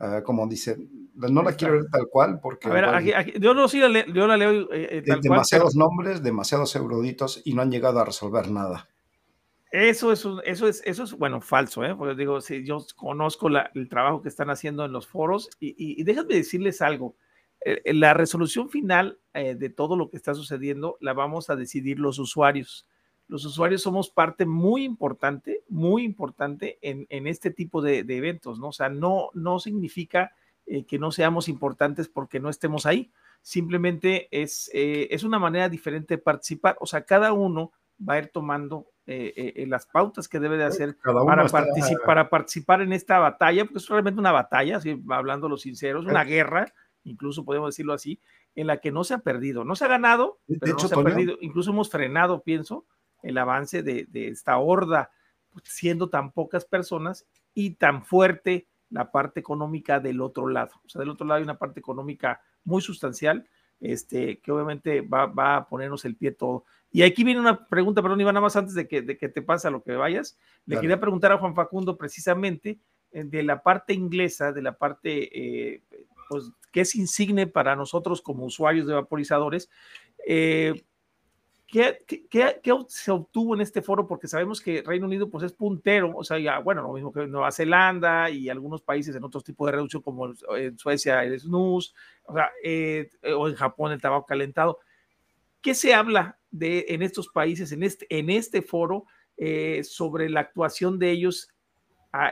[0.00, 0.76] eh, como dice,
[1.14, 3.88] no la quiero leer tal cual porque A ver, aquí, aquí- yo no sí la,
[3.88, 5.20] le- yo la leo eh, eh, tal cual.
[5.22, 8.88] demasiados nombres, demasiados eruditos y no han llegado a resolver nada.
[9.72, 11.94] Eso es, un- eso es, eso es, bueno, falso, ¿eh?
[11.94, 15.68] Porque digo, si yo conozco la- el trabajo que están haciendo en los foros y,
[15.70, 17.14] y- y déjenme decirles algo.
[17.64, 21.56] eh, eh, la resolución final eh, de todo lo que está sucediendo la vamos a
[21.56, 22.86] decidir los usuarios.
[23.28, 28.58] Los usuarios somos parte muy importante, muy importante en, en este tipo de, de eventos,
[28.58, 28.68] ¿no?
[28.68, 30.32] O sea, no, no significa
[30.66, 33.10] eh, que no seamos importantes porque no estemos ahí.
[33.42, 36.76] Simplemente es, eh, es una manera diferente de participar.
[36.80, 37.72] O sea, cada uno
[38.06, 41.42] va a ir tomando eh, eh, las pautas que debe de hacer para,
[42.04, 46.06] para participar en esta batalla, porque es realmente una batalla, así, hablando lo sincero, es
[46.06, 48.20] una guerra, incluso podemos decirlo así,
[48.56, 50.78] en la que no se ha perdido, no se ha ganado, De- de pero no
[50.78, 52.84] hecho, se ha perdido, incluso hemos frenado, pienso,
[53.22, 55.10] el avance de, de esta horda,
[55.52, 60.72] pues, siendo tan pocas personas y tan fuerte la parte económica del otro lado.
[60.84, 63.48] O sea, del otro lado hay una parte económica muy sustancial,
[63.80, 66.64] este, que obviamente va, va a ponernos el pie todo.
[66.90, 69.42] Y aquí viene una pregunta, perdón, Iván, nada más antes de que, de que te
[69.42, 70.38] pase a lo que vayas.
[70.64, 70.82] Le Dale.
[70.82, 72.78] quería preguntar a Juan Facundo precisamente
[73.10, 75.82] eh, de la parte inglesa, de la parte, eh,
[76.28, 79.68] pues, que es insigne para nosotros como usuarios de vaporizadores.
[80.26, 80.84] Eh,
[82.06, 84.06] ¿Qué, se obtuvo en este foro?
[84.06, 87.26] Porque sabemos que Reino Unido pues es puntero, o sea, ya, bueno, lo mismo que
[87.26, 91.94] Nueva Zelanda y algunos países en otros tipos de reducción como en Suecia el snus,
[92.24, 94.78] o sea, eh, o en Japón el tabaco calentado.
[95.60, 99.04] ¿Qué se habla de en estos países, en este, en este foro,
[99.36, 101.50] eh, sobre la actuación de ellos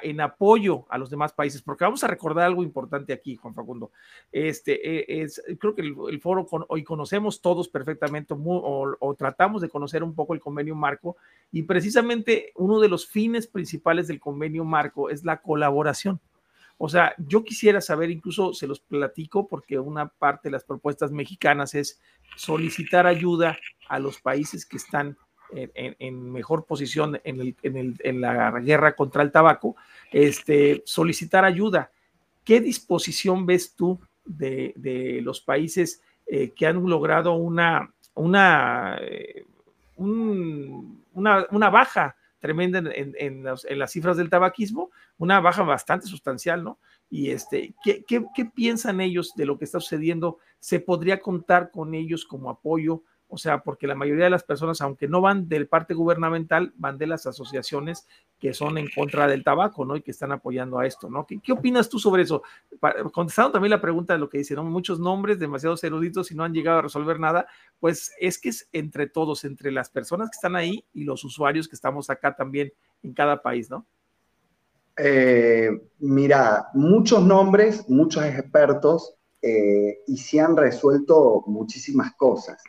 [0.03, 1.63] en apoyo a los demás países?
[1.63, 3.91] Porque vamos a recordar algo importante aquí, Juan Facundo.
[4.31, 9.63] Este, eh, es, creo que el, foro con, hoy conocemos todos perfectamente o, o tratamos
[9.63, 11.17] de conocer un poco el convenio marco
[11.53, 16.21] y precisamente uno de los fines principales del convenio marco es la colaboración.
[16.77, 21.13] O sea, yo quisiera saber, incluso se los platico, porque una parte de las propuestas
[21.13, 22.01] mexicanas es
[22.37, 23.57] solicitar ayuda
[23.89, 25.17] a los países que están
[25.57, 29.77] en, mejor posición en, el- en el- en la guerra contra el tabaco,
[30.13, 31.91] este, solicitar ayuda.
[32.45, 39.45] ¿Qué disposición ves tú de, de los países eh, que han logrado una, una, eh,
[39.97, 46.79] un- una, baja tremenda en las cifras del tabaquismo, una baja bastante sustancial, ¿no?
[47.09, 50.39] Y este, ¿qué, qué, qué piensan ellos de lo que está sucediendo?
[50.59, 53.03] ¿Se podría contar con ellos como apoyo?
[53.29, 56.99] O sea, porque la mayoría de las personas, aunque no van del parte gubernamental, van
[56.99, 58.07] de las asociaciones
[58.39, 59.97] que son en contra del tabaco, ¿no?
[59.97, 61.27] Y que están apoyando a esto, ¿no?
[61.27, 62.43] ¿Qué, opinas tú sobre eso?
[63.13, 64.65] Contestando también la pregunta de lo que dicen, ¿no?
[64.65, 67.47] Muchos nombres, demasiados eruditos y no han llegado a resolver nada,
[67.81, 71.69] pues es que es entre todos, entre las personas que están ahí y los usuarios
[71.69, 73.87] que estamos acá también en cada país, ¿no?
[74.97, 79.15] Eh, mira, muchos nombres, muchos expertos,
[79.47, 82.63] eh, y se han resuelto muchísimas cosas.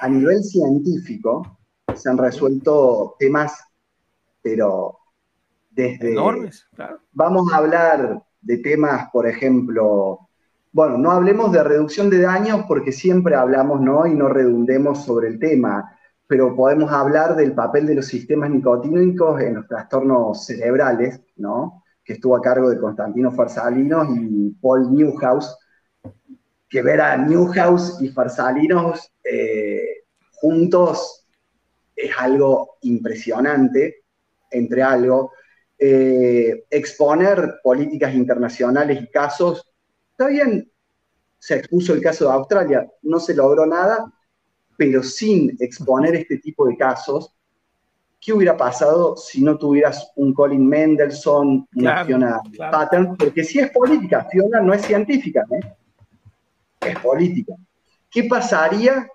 [0.00, 1.58] A nivel científico,
[1.94, 3.64] se han resuelto temas,
[4.42, 4.98] pero
[5.70, 6.12] desde...
[6.12, 7.00] Enormes, claro.
[7.12, 10.28] Vamos a hablar de temas, por ejemplo,
[10.72, 14.06] bueno, no hablemos de reducción de daños porque siempre hablamos, ¿no?
[14.06, 19.40] Y no redundemos sobre el tema, pero podemos hablar del papel de los sistemas nicotínicos
[19.40, 21.84] en los trastornos cerebrales, ¿no?
[22.04, 25.56] Que estuvo a cargo de Constantino Farsalinos y Paul Newhouse,
[26.68, 29.77] que ver a Newhouse y Farsalinos eh,
[30.40, 31.26] juntos
[31.94, 34.04] es algo impresionante,
[34.50, 35.32] entre algo.
[35.78, 39.64] Eh, exponer políticas internacionales y casos,
[40.10, 40.68] está bien,
[41.38, 44.12] se expuso el caso de Australia, no se logró nada,
[44.76, 47.32] pero sin exponer este tipo de casos,
[48.20, 52.72] ¿qué hubiera pasado si no tuvieras un Colin Mendelssohn, una Claro, Fiona claro.
[52.72, 53.16] Pattern?
[53.16, 55.74] Porque si es política, Fiona no es científica, ¿eh?
[56.80, 57.54] es política.
[58.10, 59.08] ¿Qué pasaría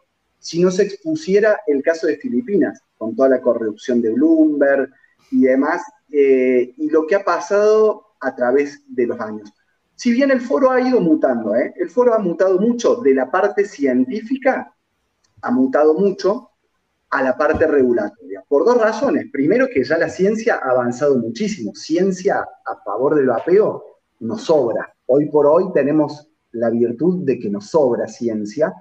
[0.43, 4.89] si no se expusiera el caso de Filipinas, con toda la corrupción de Bloomberg
[5.31, 9.53] y demás, eh, y lo que ha pasado a través de los años?
[9.95, 11.73] Si bien el foro ha ido mutando, ¿eh?
[11.77, 14.75] el foro ha mutado mucho de la parte científica,
[15.41, 16.49] ha mutado mucho
[17.09, 19.27] a la parte regulatoria, por dos razones.
[19.31, 21.73] Primero, que ya la ciencia ha avanzado muchísimo.
[21.73, 23.81] Ciencia a favor del vapeo
[24.19, 24.93] nos sobra.
[25.05, 28.73] Hoy por hoy tenemos la virtud de que nos sobra ciencia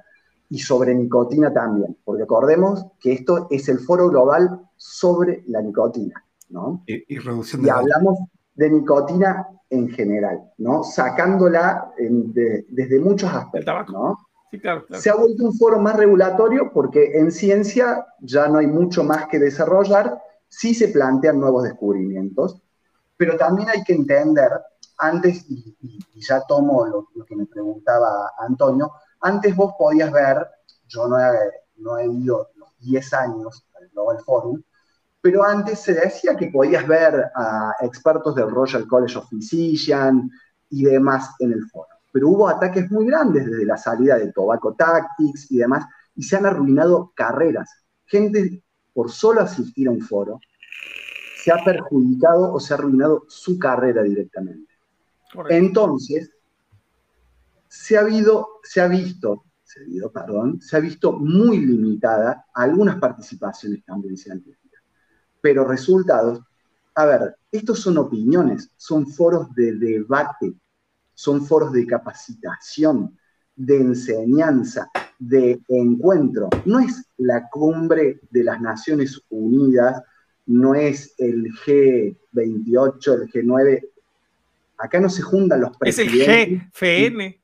[0.53, 6.22] y sobre nicotina también, porque acordemos que esto es el foro global sobre la nicotina,
[6.50, 6.82] ¿no?
[6.86, 8.18] Y, y Y hablamos
[8.55, 10.84] de nicotina en general, ¿no?
[10.84, 13.88] Sacándola en- de- desde muchos aspectos.
[13.90, 14.18] ¿no?
[14.50, 15.03] Sí, claro, claro.
[15.03, 19.28] Se ha vuelto un foro más regulatorio porque en ciencia ya no hay mucho más
[19.28, 22.61] que desarrollar, sí se plantean nuevos descubrimientos,
[23.16, 24.50] pero también hay que entender,
[24.98, 25.74] antes, y,
[26.20, 28.92] ya tomo lo, que me preguntaba Antonio,
[29.22, 30.46] antes vos podías ver,
[30.86, 31.32] yo no he,
[31.76, 34.62] no he ido los 10 años al Global Forum,
[35.20, 40.30] pero antes se decía que podías ver a expertos del Royal College of Physicians
[40.68, 41.88] y demás en el foro.
[42.10, 46.36] Pero hubo ataques muy grandes desde la salida de Tobacco Tactics y demás, y se
[46.36, 47.70] han arruinado carreras.
[48.04, 48.62] Gente,
[48.92, 50.40] por solo asistir a un foro,
[51.42, 54.72] se ha perjudicado o se ha arruinado su carrera directamente.
[55.48, 56.30] Entonces,
[57.74, 62.46] se ha, habido, se ha visto, se ha, habido, perdón, se ha visto muy limitada
[62.54, 64.62] algunas participaciones también científicas
[65.42, 66.40] pero resultados,
[66.94, 70.54] a ver, estos son opiniones, son foros de debate,
[71.12, 73.18] son foros de capacitación,
[73.54, 76.48] de enseñanza, de encuentro.
[76.64, 80.00] No es la cumbre de las Naciones Unidas,
[80.46, 83.88] no es el G28, el G9.
[84.78, 86.28] Acá no se juntan los presidentes.
[86.28, 87.41] Es el GFN.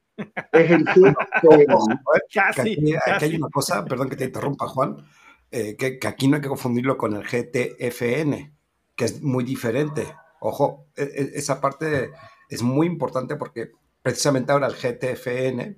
[0.53, 2.01] Es el GFN.
[2.33, 5.05] Casi, aquí hay una cosa, perdón que te interrumpa, Juan
[5.51, 8.53] eh, que, aquí no hay que confundirlo con el GTFN,
[8.95, 10.14] que es muy diferente.
[10.41, 12.12] Ojo, e, e, esa parte
[12.49, 15.77] es muy importante porque precisamente ahora el GTFN,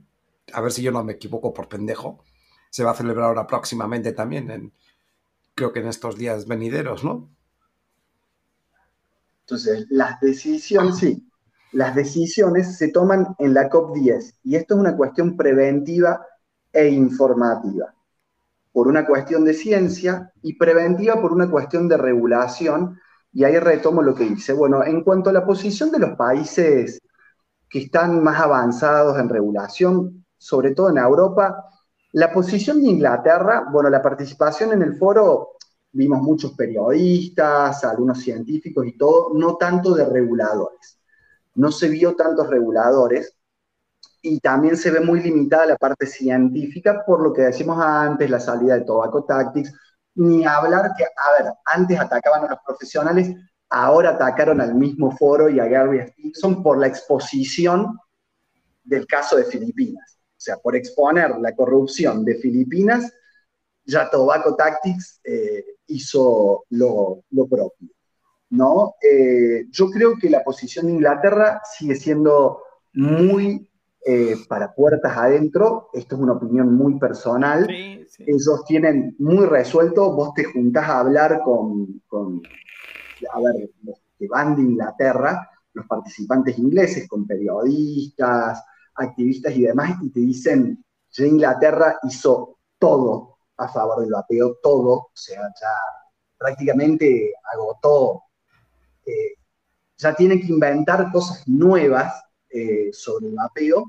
[0.52, 2.24] a ver si yo no me equivoco por pendejo,
[2.70, 4.72] se va a celebrar ahora próximamente también, en,
[5.54, 7.30] creo que en estos días venideros, ¿no?
[9.42, 11.28] Entonces, las decisiones, sí,
[11.72, 16.26] las decisiones se toman en la COP10 y esto es una cuestión preventiva
[16.72, 17.94] e informativa
[18.72, 22.98] por una cuestión de ciencia y preventiva por una cuestión de regulación.
[23.32, 24.52] Y ahí retomo lo que dice.
[24.52, 27.00] Bueno, en cuanto a la posición de los países
[27.68, 31.64] que están más avanzados en regulación, sobre todo en Europa,
[32.12, 35.50] la posición de Inglaterra, bueno, la participación en el foro,
[35.92, 40.99] vimos muchos periodistas, algunos científicos y todo, no tanto de reguladores.
[41.54, 43.36] No se vio tantos reguladores,
[44.22, 48.40] y también se ve muy limitada la parte científica por lo que decimos antes, la
[48.40, 49.72] salida de Tobacco Tactics,
[50.14, 53.34] ni hablar que, a ver, antes atacaban a los profesionales,
[53.68, 57.98] ahora atacaron al mismo foro y a Gary Stinson por la exposición
[58.82, 60.18] del caso de Filipinas.
[60.18, 63.12] O sea, por exponer la corrupción de Filipinas,
[63.84, 67.88] ya Tobacco Tactics eh, hizo lo, propio.
[68.50, 68.94] ¿No?
[69.02, 73.68] Eh, yo creo que la posición de Inglaterra sigue siendo muy
[74.04, 80.32] eh, para puertas adentro, esto es una opinión muy personal, ellos tienen muy resuelto, vos
[80.34, 82.48] te juntás a hablar con, con,
[83.32, 89.98] a ver, los que van de Inglaterra, los participantes ingleses, con periodistas, activistas y demás,
[90.02, 95.74] y te dicen, ya Inglaterra hizo todo a favor del vapeo, todo, o sea, ya
[96.38, 98.22] prácticamente agotó,
[99.10, 99.34] eh,
[99.96, 102.12] ya tiene que inventar cosas nuevas
[102.48, 103.84] eh, sobre el vapeo,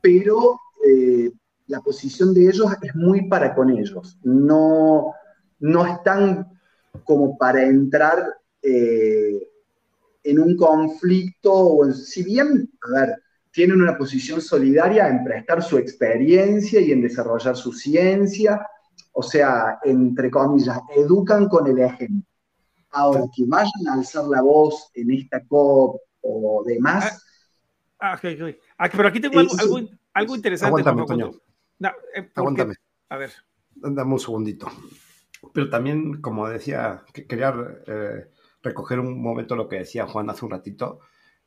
[0.00, 1.30] pero eh,
[1.66, 4.18] la posición de ellos es muy para con ellos.
[4.22, 5.12] No,
[5.60, 6.46] no están
[7.04, 8.24] como para entrar
[8.62, 12.68] en un conflicto, si bien,
[13.52, 18.66] tienen una posición solidaria en prestar su experiencia y en desarrollar su ciencia,
[19.12, 22.35] o sea, entre comillas, educan con el ejemplo.
[22.98, 27.22] Ahora, que vayan a alzar la voz en esta COP o demás,
[27.98, 28.18] Ah,
[28.78, 30.82] ah, pero aquí tengo algo, interesante.
[30.82, 31.30] Aguántame, Toño.
[32.14, 32.74] Eh, Aguántame.
[33.08, 33.32] A ver.
[33.74, 34.70] Dame un segundito.
[35.52, 37.54] Pero también, como decía, quería
[37.86, 38.30] eh,
[38.62, 41.00] recoger un momento lo que decía Juan hace un ratito,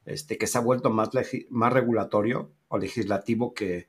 [0.05, 1.09] este, que se ha vuelto más,
[1.49, 3.87] más regulatorio o legislativo que,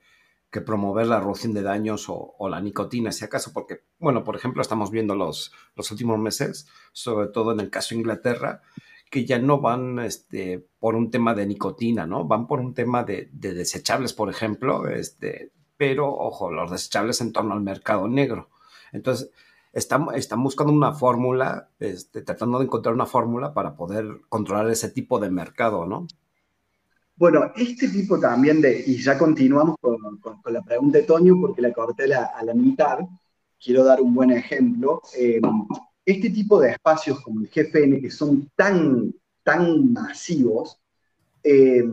[0.50, 4.62] que promover la reducción de daños o, la nicotina, si acaso, porque, bueno, por ejemplo,
[4.62, 8.62] estamos viendo los, los últimos meses, sobre todo en el caso de Inglaterra,
[9.10, 12.24] que ya no van este, por un tema de nicotina, ¿no?
[12.24, 17.54] Van por un tema de, desechables, por ejemplo, este, pero ojo, los desechables en torno
[17.54, 18.50] al mercado negro.
[18.92, 19.30] Entonces,
[19.72, 24.90] están, están buscando una fórmula, este, tratando de encontrar una fórmula para poder controlar ese
[24.90, 26.06] tipo de mercado, ¿no?
[27.20, 30.00] Bueno, este tipo también de, y ya continuamos con,
[30.46, 33.00] la pregunta de Toño porque la corté a la mitad,
[33.62, 35.02] quiero dar un buen ejemplo.
[35.14, 35.38] Eh,
[36.02, 39.12] este tipo de espacios como el GFN, que son tan,
[39.42, 40.80] tan masivos,
[41.44, 41.84] eh,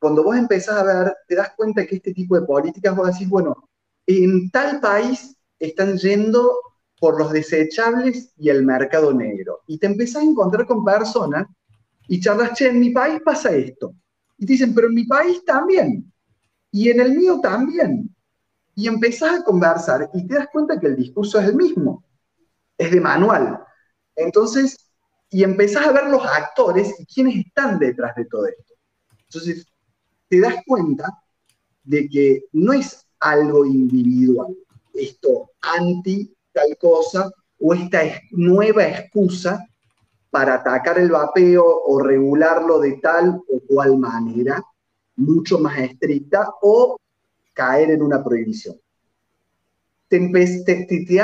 [0.00, 3.28] cuando vos empezás a ver, te das cuenta que este tipo de políticas, vos decís,
[3.28, 3.68] bueno,
[4.04, 6.58] en tal país están yendo
[6.98, 9.60] por los desechables y el mercado negro.
[9.68, 11.46] Y te empezás a encontrar con personas
[12.08, 13.94] y charlas, che, en mi país pasa esto.
[14.42, 16.12] Y te dicen, pero en mi país también.
[16.72, 18.12] Y en el mío también.
[18.74, 22.02] Y empezás a conversar y te das cuenta que el discurso es el mismo
[22.76, 23.60] es de manual.
[24.16, 24.76] Entonces,
[25.30, 28.74] y empezás a ver los actores y quiénes están detrás de todo esto.
[29.26, 29.64] Entonces,
[30.28, 31.06] te das cuenta
[31.84, 34.56] de que no es algo individual,
[34.92, 37.30] esto anti tal cosa
[37.60, 38.00] o esta
[38.32, 39.64] nueva excusa
[40.32, 44.62] para atacar el vapeo o regularlo de tal o cual manera,
[45.16, 46.96] mucho más estricta, o
[47.52, 48.80] caer en una prohibición.
[50.08, 50.18] Te,
[50.64, 51.16] te, te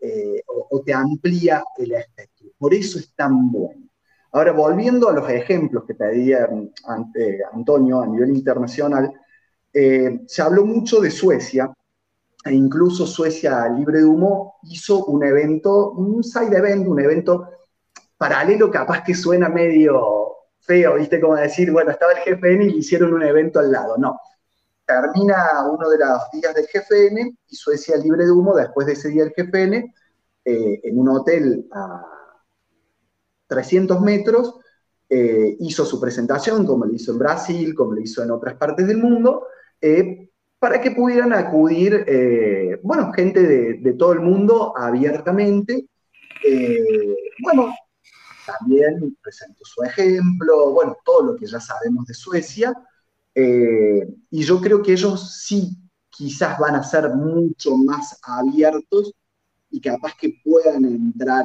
[0.00, 2.48] eh, o, te amplía el espectro.
[2.58, 3.88] Por eso es tan bueno.
[4.32, 9.10] Ahora, volviendo a los ejemplos que pedía mm, ante Antonio a nivel internacional,
[9.72, 11.72] eh, se habló mucho de Suecia,
[12.44, 17.57] e incluso Suecia Libre de Humo hizo un evento, un side event, un evento
[18.18, 20.28] paralelo, capaz que suena medio
[20.60, 21.20] feo, ¿viste?
[21.20, 23.96] Como decir, bueno, estaba el GFN y le hicieron un evento al lado.
[23.96, 24.20] No.
[24.84, 29.08] Termina uno de los días del GFN y Suecia Libre de Humo, después de ese
[29.08, 29.94] día del GFN,
[30.44, 32.04] eh, en un hotel a
[33.46, 34.56] 300 metros,
[35.08, 38.86] eh, hizo su presentación, como lo hizo en Brasil, como lo hizo en otras partes
[38.86, 39.46] del mundo,
[39.80, 42.04] eh, para que pudieran acudir,
[42.82, 45.86] bueno, gente de, todo el mundo abiertamente.
[47.40, 47.72] Bueno,
[48.58, 52.72] también presentó su ejemplo, bueno, todo lo que ya sabemos de Suecia.
[53.34, 55.76] y yo creo que ellos sí
[56.10, 59.12] quizás van a ser mucho más abiertos
[59.70, 61.44] y capaz que puedan entrar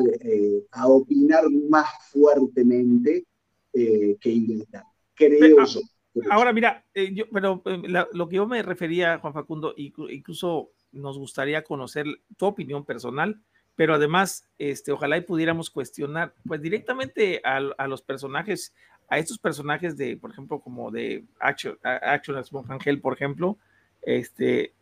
[0.71, 3.25] a opinar más fuertemente
[3.73, 5.81] que Inglaterra, creo ah, yo.
[6.29, 7.81] Ahora, mira, eh, yo, pero eh,
[8.13, 12.05] lo que yo me refería, Juan Facundo, incluso nos gustaría conocer
[12.37, 13.41] tu opinión personal,
[13.75, 18.73] pero además, este, ojalá y pudiéramos cuestionar, pues directamente a, los personajes,
[19.09, 23.57] a estos personajes de, por ejemplo, como de Action, Action Angel, por ejemplo,
[24.01, 24.73] este,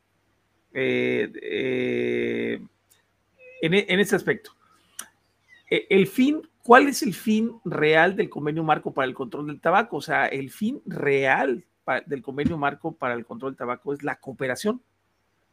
[0.73, 2.59] eh,
[3.61, 4.55] en, en ese aspecto.
[5.69, 9.59] E, el fin ¿Cuál es el fin real del convenio marco para el control del
[9.59, 9.97] tabaco?
[9.97, 11.65] O sea, el fin real
[12.05, 14.81] del convenio marco para el control del tabaco es la cooperación.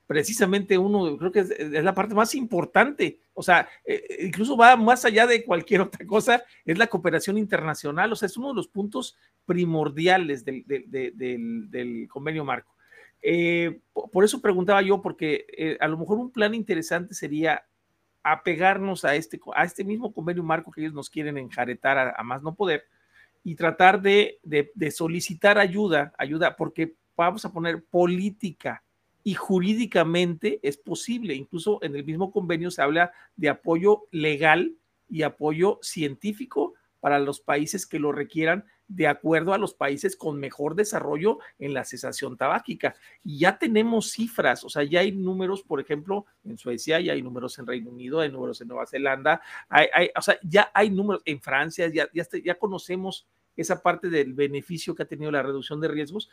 [0.08, 4.74] Precisamente uno, creo que es, la parte más importante, o sea, eh, eh, incluso va
[4.74, 8.54] más allá de cualquier otra cosa, es la cooperación internacional, o sea, es uno de
[8.54, 12.74] los puntos primordiales del, convenio marco.
[13.20, 17.62] Eh, por eso preguntaba yo, porque a lo mejor un plan interesante sería
[18.22, 22.42] apegarnos a este, a este mismo convenio marco que ellos nos quieren enjaretar a, más
[22.42, 22.84] no poder
[23.44, 28.82] y tratar de, de, solicitar ayuda, ayuda, porque vamos a poner política
[29.28, 31.34] y jurídicamente es posible.
[31.34, 34.74] Incluso en el mismo convenio se habla de apoyo legal
[35.06, 40.40] y apoyo científico para los países que lo requieran de acuerdo a los países con
[40.40, 42.94] mejor desarrollo en la cesación tabáquica.
[43.22, 47.20] Y ya tenemos cifras, o sea, ya hay números, por ejemplo, en Suecia, ya hay
[47.20, 51.20] números en Reino Unido, hay números en Nueva Zelanda, hay, o sea, ya hay números
[51.26, 53.26] en Francia, ya, ya, ya, conocemos
[53.58, 56.30] esa parte del beneficio que ha tenido la reducción de riesgos.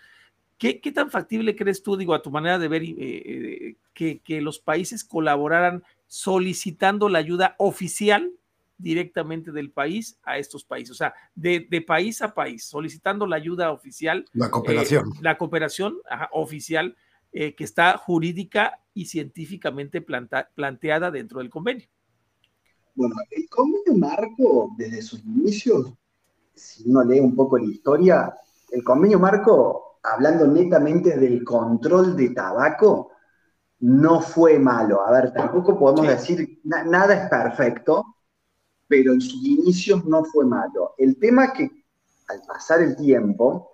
[0.57, 4.19] ¿Qué, qué tan factible crees tú, digo, a tu manera de ver, eh, eh, que,
[4.19, 8.31] que los países colaboraran solicitando la ayuda oficial
[8.77, 13.71] directamente del país a estos países, o sea, de, país a país, solicitando la ayuda
[13.71, 14.25] oficial.
[14.33, 15.07] La cooperación.
[15.07, 15.97] Eh, la cooperación
[16.31, 16.95] oficial
[17.31, 21.87] eh, que está jurídica y científicamente planteada dentro del convenio.
[22.93, 25.93] Bueno, el convenio marco, desde sus inicios,
[26.53, 28.33] si uno lee un poco la historia,
[28.71, 33.11] el convenio marco, hablando netamente del control de tabaco,
[33.79, 35.05] no fue malo.
[35.05, 38.03] A ver, tampoco podemos decir, nada es perfecto,
[38.87, 40.93] pero en sus inicios no fue malo.
[40.97, 41.69] El tema que
[42.27, 43.71] al pasar el tiempo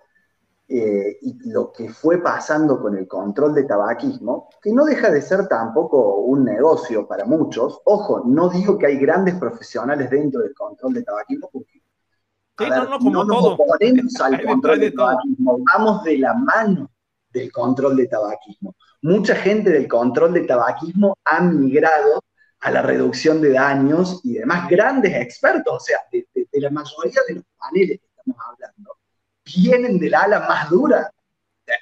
[0.68, 5.20] eh, y lo que fue pasando con el control de tabaquismo, que no deja de
[5.20, 10.54] ser tampoco un negocio para muchos, ojo, no digo que hay grandes profesionales dentro del
[10.54, 11.81] control de tabaquismo, porque
[12.58, 16.90] no, no, como nos oponemos al control de tabaquismo, vamos de la mano
[17.32, 18.74] del control de tabaquismo.
[19.02, 22.22] Mucha gente del control de tabaquismo ha migrado
[22.60, 27.34] a la reducción de daños y demás grandes expertos, o sea, de, la mayoría de
[27.34, 28.96] los paneles que estamos hablando,
[29.44, 31.10] vienen del ala más dura.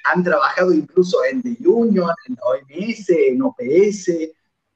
[0.05, 4.09] Han trabajado incluso en The Union, en OMS, en OPS,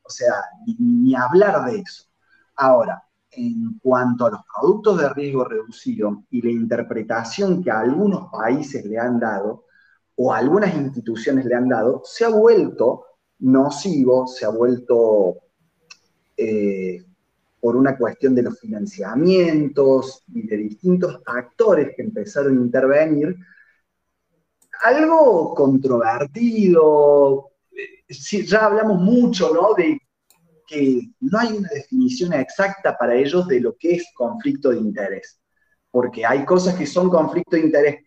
[0.04, 0.34] o sea,
[0.78, 2.06] ni, hablar de eso.
[2.56, 3.04] Ahora,
[3.36, 8.98] en cuanto a los productos de riesgo reducido y la interpretación que algunos países le
[8.98, 9.66] han dado,
[10.16, 13.06] o algunas instituciones le han dado, se ha vuelto
[13.40, 15.38] nocivo, se ha vuelto
[16.38, 17.04] eh,
[17.60, 23.36] por una cuestión de los financiamientos y de distintos actores que empezaron a intervenir,
[24.84, 27.52] algo controvertido.
[28.08, 29.74] ya hablamos mucho, ¿no?
[29.74, 30.00] De
[30.66, 35.40] que no hay una definición exacta para ellos de lo que es conflicto de interés,
[35.92, 38.06] porque hay cosas que son conflicto de interés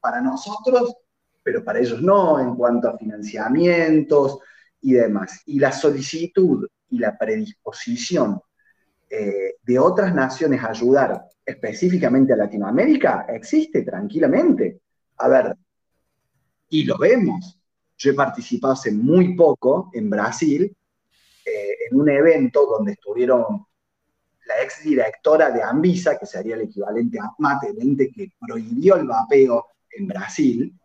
[0.00, 0.94] para nosotros,
[1.42, 4.38] pero para ellos no, en cuanto a financiamientos
[4.80, 5.42] y demás.
[5.46, 8.40] Y la solicitud y la predisposición
[9.08, 14.80] eh, de otras naciones a ayudar específicamente a Latinoamérica existe tranquilamente.
[15.18, 15.56] A ver,
[16.68, 17.58] y lo vemos.
[17.96, 20.76] Yo he participado hace muy poco en Brasil
[21.94, 23.66] en un evento donde estuvieron
[24.46, 27.72] la ex directora de Anvisa, que sería el equivalente a Mate,
[28.14, 30.78] que prohibió el vapeo en Brasil,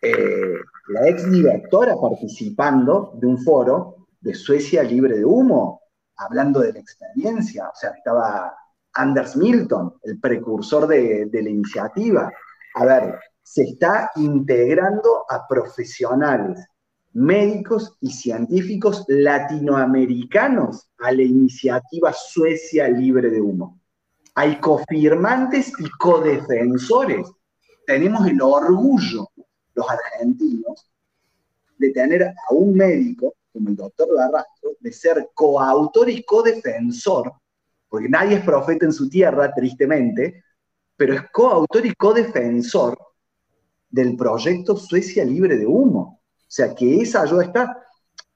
[0.00, 0.58] eh,
[0.88, 5.80] la ex directora participando de un foro de Suecia libre de humo,
[6.16, 8.54] hablando de la experiencia, o sea, estaba
[8.94, 12.30] Anders Milton, el precursor de la iniciativa.
[12.74, 16.68] A ver, se está integrando a profesionales
[17.14, 23.80] médicos y científicos latinoamericanos a la iniciativa Suecia Libre de Humo.
[24.34, 27.28] Hay cofirmantes y codefensores.
[27.86, 29.28] Tenemos el orgullo,
[29.74, 30.90] los argentinos,
[31.78, 37.32] de tener a un médico como el doctor Barrastro, de ser coautor y codefensor,
[37.88, 40.42] porque nadie es profeta en su tierra, tristemente,
[40.96, 42.96] pero es coautor y codefensor
[43.90, 46.21] del proyecto Suecia Libre de Humo.
[46.52, 47.82] O sea, que esa ayuda está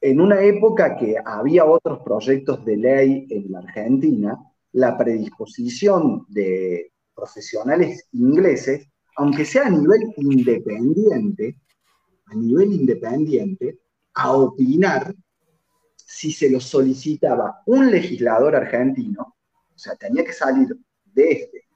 [0.00, 4.38] en una época que había otros proyectos de ley en la Argentina,
[4.72, 8.88] la predisposición de profesionales ingleses,
[9.18, 11.58] aunque sea a nivel independiente,
[12.24, 13.80] a nivel independiente,
[14.14, 15.14] a opinar
[15.94, 19.36] si se lo solicitaba un legislador argentino,
[19.74, 21.66] o sea, tenía que salir desde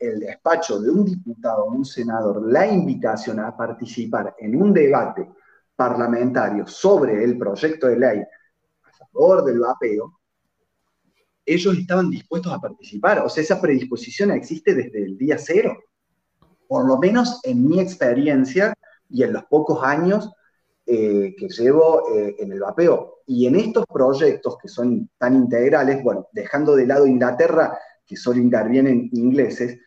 [0.00, 5.28] el despacho de un diputado o un senador la invitación a participar en un debate
[5.76, 10.18] parlamentarios sobre el proyecto de ley a favor del vapeo,
[11.46, 13.20] ellos estaban dispuestos a participar.
[13.20, 15.76] O sea, esa predisposición existe desde el día cero.
[16.66, 18.72] Por lo menos en mi experiencia
[19.10, 20.32] y en los pocos años
[20.86, 23.22] eh, que llevo eh, en el vapeo.
[23.26, 28.38] Y en estos proyectos que son tan integrales, bueno, dejando de lado Inglaterra, que solo
[28.38, 29.78] intervienen ingleses,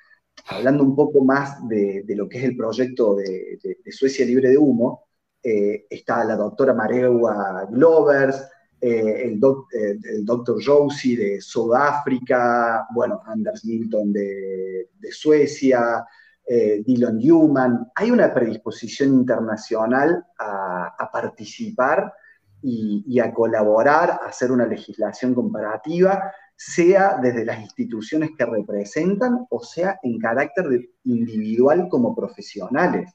[0.48, 5.07] hablando un poco más de, lo que es el proyecto de Suecia Libre de Humo,
[5.44, 8.48] eh, está la doctora Marewa Glovers,
[8.80, 16.06] eh, el, doctor Josie de Sudáfrica, bueno, Anders Milton de, Suecia,
[16.46, 17.92] eh, Dylan Newman.
[17.96, 22.14] Hay una predisposición internacional a, participar
[22.62, 29.64] y, a colaborar, a hacer una legislación comparativa, sea desde las instituciones que representan o
[29.64, 33.12] sea en carácter individual como profesionales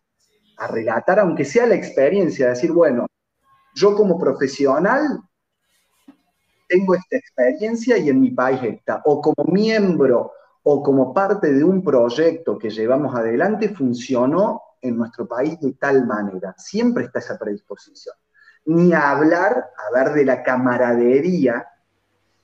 [0.62, 3.06] a relatar, aunque sea la experiencia, decir, bueno,
[3.74, 5.20] yo como profesional
[6.68, 10.32] tengo esta experiencia y en mi país está, o como miembro
[10.62, 16.06] o como parte de un proyecto que llevamos adelante funcionó en nuestro país de tal
[16.06, 16.54] manera.
[16.56, 18.14] Siempre está esa predisposición.
[18.66, 21.66] Ni hablar, a ver, de la camaradería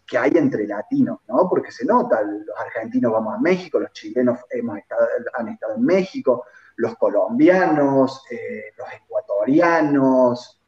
[0.04, 1.48] que hay entre latinos, ¿no?
[1.48, 5.84] Porque se nota, los argentinos vamos a México, los chilenos hemos estado, han estado en
[5.84, 6.44] México,
[6.78, 10.60] los colombianos, eh, los ecuatorianos,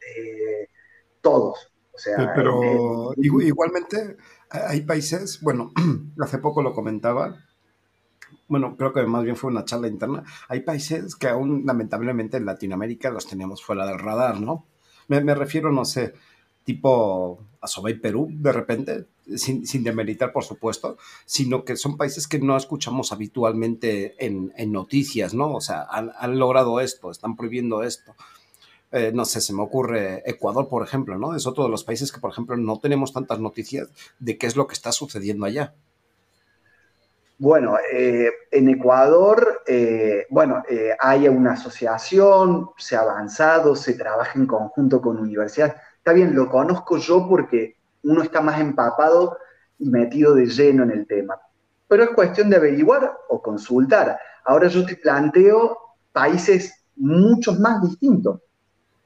[0.00, 0.68] eh,
[1.20, 1.72] todos.
[1.92, 4.16] O sea, pero igualmente
[4.50, 5.72] hay países, bueno,
[6.20, 7.34] hace poco lo comentaba,
[8.46, 12.46] bueno, creo que más bien fue una charla interna, hay países que aún lamentablemente en
[12.46, 14.66] Latinoamérica los tenemos fuera del radar, ¿no?
[15.08, 16.14] Me, me refiero, no sé,
[16.62, 19.06] tipo Asobay Perú, de repente,
[19.36, 25.34] sin, sin, demeritar, por supuesto, sino que son países que no escuchamos habitualmente en, noticias,
[25.34, 25.54] ¿no?
[25.54, 28.14] O sea, han, logrado esto, están prohibiendo esto.
[28.90, 31.36] Eh, no sé, se me ocurre Ecuador, por ejemplo, ¿no?
[31.36, 34.56] Es otro de los países que, por ejemplo, no tenemos tantas noticias de qué es
[34.56, 35.74] lo que está sucediendo allá.
[37.40, 40.62] Bueno, eh, en Ecuador, eh, bueno,
[40.98, 45.76] hay una asociación, se ha avanzado, se trabaja en conjunto con universidades
[46.08, 49.36] está bien, lo conozco yo porque uno está más empapado
[49.78, 51.36] y metido de lleno en el tema.
[51.86, 54.18] Pero es cuestión de averiguar o consultar.
[54.44, 55.76] Ahora yo te planteo
[56.12, 58.40] países muchos más distintos.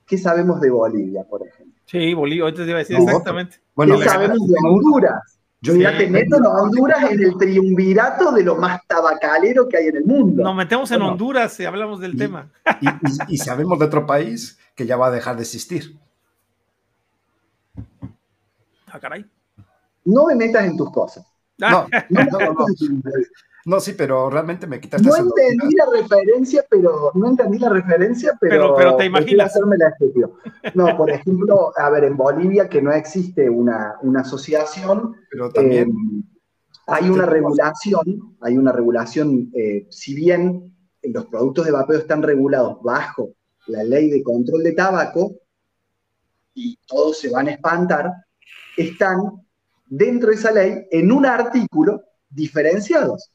[0.07, 1.81] ¿Qué sabemos de Bolivia, por ejemplo?
[1.87, 3.61] Sí, Bolivia, ahorita te iba a decir exactamente.
[3.75, 5.39] Bueno, ¿Qué sabemos de Honduras?
[5.61, 9.87] Yo ya te meto a Honduras en el triunvirato de lo más tabacalero que hay
[9.87, 10.43] en el mundo.
[10.43, 12.51] Nos metemos en Honduras y hablamos del tema.
[13.29, 15.97] y, sabemos de otro país que ya va a dejar de existir.
[18.93, 19.25] Ah, caray.
[20.05, 21.27] No me metas en tus cosas.
[21.61, 21.87] Ah.
[22.11, 22.67] No, no, no,
[23.65, 28.37] No, sí, pero realmente me quitaste No entendí la referencia, pero no entendí la referencia,
[28.41, 29.47] pero, Pero- pero te imaginas.
[29.51, 29.95] hacerme la.
[30.75, 35.91] No, por ejemplo, a ver, en Bolivia que no existe una, una asociación, Pero también,
[35.91, 36.25] eh,
[36.87, 42.83] hay una regulación, hay una regulación, eh, si bien los productos de vapeo están regulados
[42.83, 43.31] bajo
[43.69, 45.33] la ley de control de tabaco
[46.55, 48.13] y todos se van a espantar,
[48.77, 49.17] están
[49.87, 53.31] dentro de esa ley en un artículo diferenciados.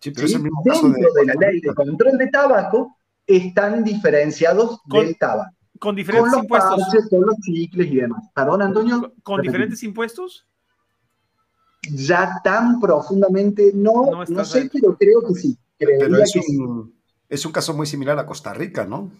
[0.00, 0.32] sí, pero ¿sí?
[0.34, 2.96] es el mismo caso Dentro de, la ley de control de tabaco
[3.26, 5.50] están diferenciados Con- del tabaco.
[5.78, 6.80] Con Con diferentes los impuestos.
[6.80, 8.24] parches, con los chicles y demás.
[8.34, 9.00] Perdón, Antonio.
[9.00, 10.46] Con- Con diferentes impuestos.
[11.92, 15.56] Ya tan profundamente, no, No sé, pero creo que sí.
[15.78, 16.58] Pero es que sí.
[17.28, 19.10] es un caso muy similar a Costa Rica, ¿no?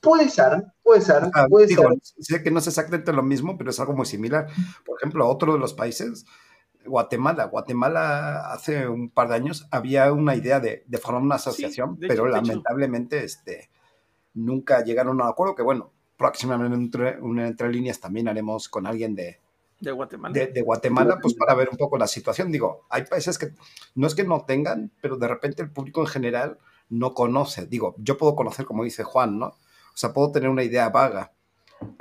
[0.00, 1.98] Puede ser, puede ser, Ah, puede digo, ser.
[2.20, 4.46] sé que no es exactamente lo mismo, pero es algo muy similar.
[4.86, 6.24] Por ejemplo, otro de los países,
[6.86, 7.44] Guatemala.
[7.44, 12.12] Guatemala hace un par de años había una idea de, de formar una asociación, pero
[12.14, 12.36] hecho, hecho.
[12.36, 13.70] lamentablemente este,
[14.34, 18.86] nunca llegaron a un acuerdo que, bueno, próximamente entre, una entre líneas también haremos con
[18.86, 19.38] alguien de,
[19.80, 20.32] De Guatemala.
[20.32, 22.50] de, de Guatemala, pues para ver un poco la situación.
[22.50, 23.52] Digo, hay países que
[23.94, 27.66] no es que no tengan, pero de repente el público en general no conoce.
[27.66, 29.54] Digo, yo puedo conocer, como dice Juan, ¿no?
[29.92, 31.32] O sea, puedo tener una idea vaga,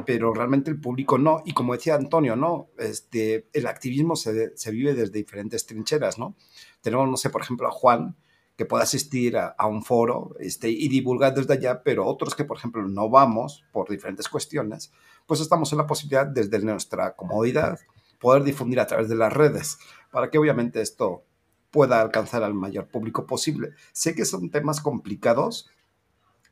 [0.05, 1.41] pero realmente el público no.
[1.45, 2.69] Y como decía Antonio, ¿no?
[2.77, 6.35] Este, el activismo se, se vive desde diferentes trincheras, ¿no?
[6.81, 8.15] Tenemos, no sé, por ejemplo, a Juan,
[8.57, 12.43] que puede asistir a, a un foro este, y divulgar desde allá, pero otros que,
[12.43, 14.91] por ejemplo, no vamos por diferentes cuestiones,
[15.25, 17.79] pues estamos en la posibilidad, desde nuestra comodidad,
[18.19, 19.77] poder difundir a través de las redes,
[20.11, 21.23] para que obviamente esto
[21.71, 23.69] pueda alcanzar al mayor público posible.
[23.93, 25.69] Sé que son temas complicados,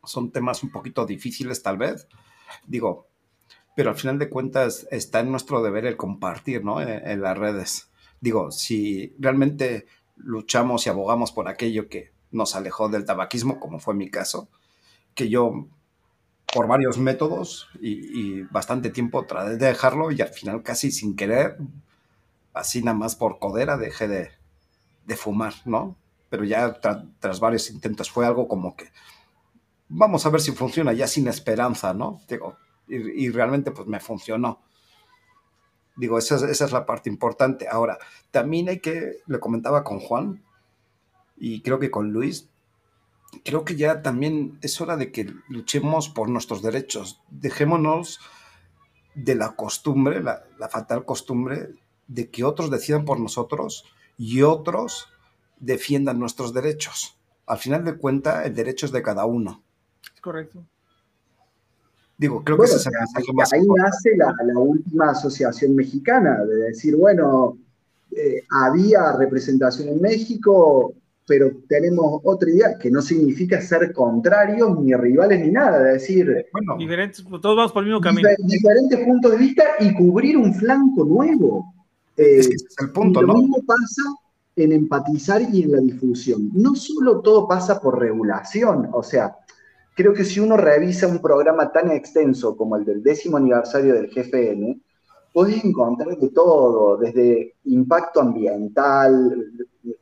[0.07, 2.07] son temas un poquito difíciles tal vez,
[2.65, 3.07] digo,
[3.75, 6.81] pero al final de cuentas está en nuestro deber el compartir, ¿no?
[6.81, 7.91] En, en las redes.
[8.19, 9.85] Digo, si realmente
[10.15, 14.49] luchamos y abogamos por aquello que nos alejó del tabaquismo, como fue mi caso,
[15.13, 15.67] que yo
[16.53, 21.57] por varios métodos y, bastante tiempo traté de dejarlo y al final casi sin querer,
[22.53, 24.31] así nada más por codera, dejé de,
[25.05, 25.95] de fumar, ¿no?
[26.29, 28.89] Pero ya tra- tras varios intentos fue algo como que
[29.89, 32.21] vamos a ver si funciona, ya sin esperanza, ¿no?
[32.27, 32.57] Digo,
[32.87, 34.61] y, realmente pues me funcionó.
[35.95, 37.67] Digo, esa es, esa es la parte importante.
[37.67, 37.97] Ahora,
[38.31, 40.43] también hay que, le comentaba con Juan
[41.35, 42.49] y creo que con Luis,
[43.43, 47.21] creo que ya también es hora de que luchemos por nuestros derechos.
[47.29, 48.19] Dejémonos
[49.15, 51.69] de la costumbre, la, la fatal costumbre
[52.07, 53.85] de que otros decidan por nosotros
[54.17, 55.09] y otros
[55.59, 57.17] defiendan nuestros derechos.
[57.45, 59.63] Al final de cuentas, el derecho es de cada uno.
[60.15, 60.63] Es correcto.
[62.17, 63.91] Digo, creo Bueno, que ese es el mensaje más ahí importante.
[63.91, 67.57] nace la, la última asociación mexicana, de decir, bueno,
[68.11, 70.93] eh, había representación en México,
[71.27, 76.47] pero tenemos otra idea, que no significa ser contrarios, ni rivales, ni nada, de decir,
[76.51, 78.27] Bueno, Diferentes, todos vamos por el mismo camino.
[78.29, 81.71] difer- diferentes puntos de vista y cubrir un flanco nuevo.
[82.15, 83.39] Eh, es que ese es el punto, y lo ¿no?
[83.41, 84.01] mismo pasa
[84.55, 86.49] en empatizar y en la difusión.
[86.55, 89.35] No solo todo pasa por regulación, o sea,
[89.97, 94.09] creo que si uno revisa un programa tan extenso como el del décimo aniversario del
[94.09, 94.79] GFN,
[95.33, 99.51] puedes encontrar de todo, desde impacto ambiental,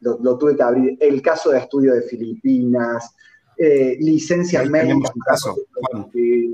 [0.02, 3.16] lo, lo tuve que abrir, el caso de estudio de Filipinas,
[3.58, 5.16] eh, licencias Ahí tenemos médicas.
[5.16, 6.12] un caso, Juan.
[6.14, 6.52] eh,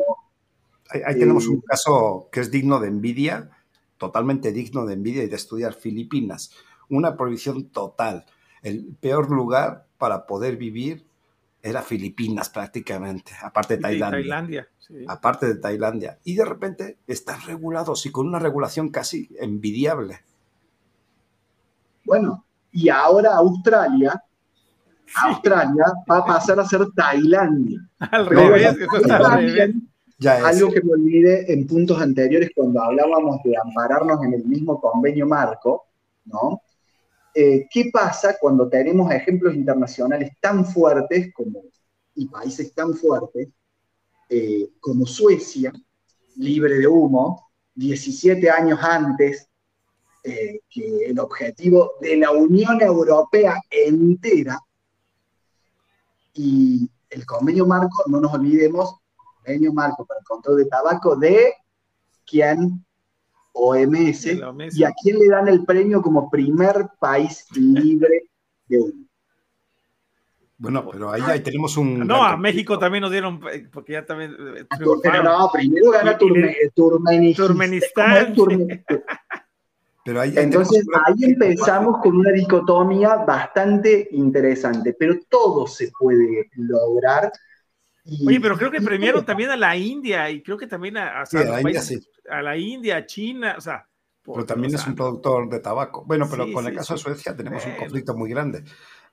[0.89, 3.49] Ahí, ahí tenemos Eh, un caso que es digno de envidia,
[3.97, 6.51] totalmente digno de envidia y de estudiar Filipinas.
[6.89, 8.25] Una prohibición total.
[8.61, 11.05] El peor lugar para poder vivir
[11.63, 14.19] era Filipinas prácticamente, aparte de De Tailandia.
[14.19, 14.67] Tailandia.
[14.79, 15.05] sí.
[15.07, 16.17] Aparte de Tailandia.
[16.23, 20.21] Y de repente están regulados y con una regulación casi envidiable.
[22.03, 24.21] Bueno, y ahora Australia,
[25.23, 27.79] Australia va a pasar a ser Tailandia.
[27.99, 29.75] Al revés, eso está al revés.
[30.17, 30.45] Ya es.
[30.45, 35.27] Algo que me olvidé en puntos anteriores cuando hablábamos de ampararnos en el mismo convenio
[35.27, 35.85] marco,
[36.25, 36.61] ¿no?
[37.33, 41.63] Eh, ¿Qué pasa cuando tenemos ejemplos internacionales tan fuertes como,
[42.15, 43.47] y países tan fuertes
[44.29, 45.71] eh, como Suecia,
[46.35, 49.47] libre de humo, 17 años antes
[50.23, 54.59] eh, que el objetivo de la Unión Europea entera
[56.33, 61.53] y el convenio marco, no nos olvidemos, convenio marco para el control de tabaco de
[62.25, 62.85] quién,
[63.53, 64.25] OMS,
[64.73, 68.23] y a quién le dan el premio como primer país libre
[68.67, 69.05] de humo.
[70.57, 72.05] Bueno, pero ahí, ahí tenemos un.
[72.05, 75.25] No, a México también nos dieron, eh, porque ya también eh, Pero triunfaron.
[75.25, 77.47] no, primero gana Turme- Turmenistán.
[77.47, 78.85] Turmenistán, ¿Cómo es Turme-
[80.05, 87.31] Pero ahí Entonces, ahí empezamos con una dicotomía bastante interesante, pero todo se puede lograr.
[88.25, 91.37] Oye, pero creo que premiaron también a la India y creo que también a, sí,
[91.37, 91.99] a, la, India, sí.
[92.29, 93.87] a la India, a China, o sea.
[94.23, 96.03] pero también es un productor de tabaco.
[96.05, 98.63] Bueno, pero sí, con el caso de Suecia tenemos un conflicto muy grande.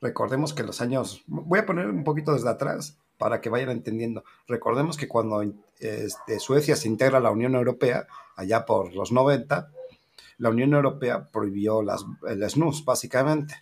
[0.01, 4.25] Recordemos que los años, voy a poner un poquito desde atrás para que vayan entendiendo.
[4.47, 5.43] Recordemos que cuando
[5.81, 9.71] este, Suecia se integra a la Unión Europea, allá por los 90,
[10.39, 13.55] la Unión Europea prohibió las, el snus, básicamente.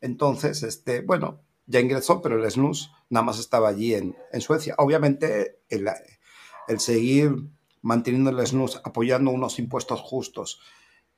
[0.00, 1.40] Entonces, este, bueno,
[1.72, 4.74] ya ingresó, pero el snus nada más estaba allí en, en Suecia.
[4.78, 5.88] Obviamente, el,
[6.68, 7.34] el, seguir
[7.80, 10.60] manteniendo el snus, apoyando unos impuestos justos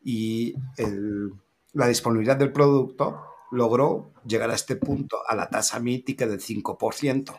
[0.00, 1.32] y el,
[1.72, 7.36] la disponibilidad del producto, logró llegar a este punto, a la tasa mítica del 5%.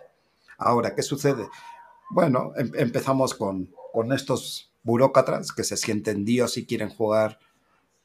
[0.58, 1.48] Ahora, ¿qué sucede?
[2.10, 7.40] Bueno, em empezamos con, con estos burócratas que se sienten Dios y quieren jugar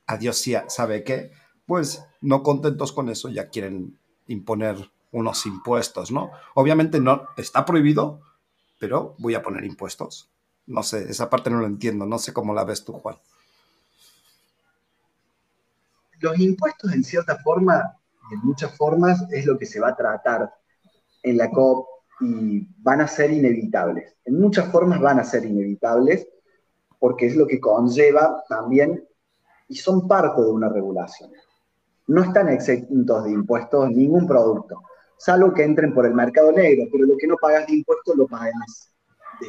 [0.06, 1.32] a Dios sabe qué,
[1.66, 6.30] pues no contentos con eso ya quieren imponer unos impuestos, ¿no?
[6.54, 8.20] Obviamente no está prohibido,
[8.78, 10.30] pero voy a poner impuestos.
[10.66, 13.16] No sé, esa parte no lo entiendo, no sé cómo la ves tú, Juan.
[16.20, 17.96] Los impuestos en cierta forma,
[18.30, 20.52] en muchas formas, es lo que se va a tratar
[21.22, 21.86] en la COP
[22.20, 24.14] y van a ser inevitables.
[24.24, 26.28] En muchas formas van a ser inevitables
[26.98, 29.04] porque es lo que conlleva también
[29.68, 31.32] y son parte de una regulación.
[32.06, 34.82] No están exentos de impuestos ningún producto,
[35.20, 38.26] salvo que entren por el mercado negro, pero lo que no pagas de impuestos lo
[38.26, 38.90] pagas.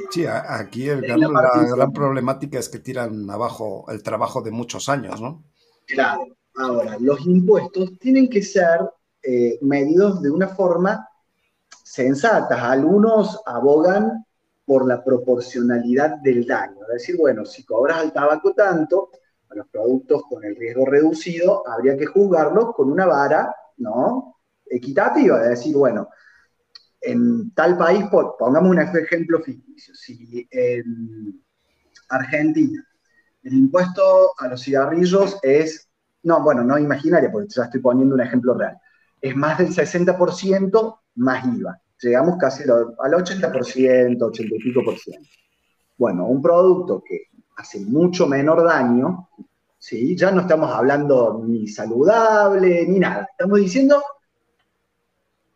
[0.09, 4.51] sí, aquí el gran, la, la gran problemática es que tiran abajo el trabajo de
[4.51, 5.45] muchos años, ¿no?
[5.88, 6.26] Claro.
[6.55, 8.82] Ahora, los impuestos tienen que ser
[9.24, 11.07] eh, medidos de una forma
[11.84, 12.61] sensatas.
[12.61, 14.26] Algunos abogan
[14.65, 16.82] por la proporcionalidad del daño.
[16.89, 19.09] Es decir, bueno, si cobras al tabaco tanto,
[19.49, 24.41] a los productos con el riesgo reducido, habría que juzgarlos con una vara, ¿no?
[24.74, 26.07] Equitativa, es decir, bueno,
[27.01, 31.41] en tal país, pongamos un ejemplo ficticio, si en
[32.09, 32.86] Argentina
[33.43, 35.89] el impuesto a los cigarrillos es,
[36.24, 38.78] no, bueno, no imaginaria, porque ya estoy poniendo un ejemplo real,
[39.19, 41.82] es más del 60% más IVA.
[42.01, 45.30] Llegamos casi al 80%, 80 y pico por ciento.
[45.97, 49.30] Bueno, un producto que hace mucho menor daño,
[49.78, 50.15] ¿sí?
[50.15, 54.01] ya no estamos hablando ni saludable ni nada, estamos diciendo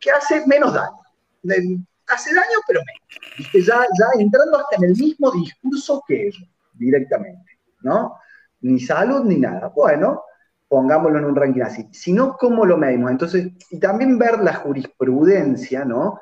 [0.06, 1.84] que hace menos daño.
[2.08, 3.66] Hace daño, pero menos.
[3.66, 3.84] Ya,
[4.18, 8.14] entrando hasta en el mismo discurso que ellos, directamente, ¿no?
[8.60, 9.68] Ni salud ni nada.
[9.74, 10.22] Bueno,
[10.68, 11.88] pongámoslo en un ranking así.
[11.92, 13.10] Si no, ¿cómo lo medimos?
[13.10, 16.20] Entonces, y también ver la jurisprudencia, ¿no?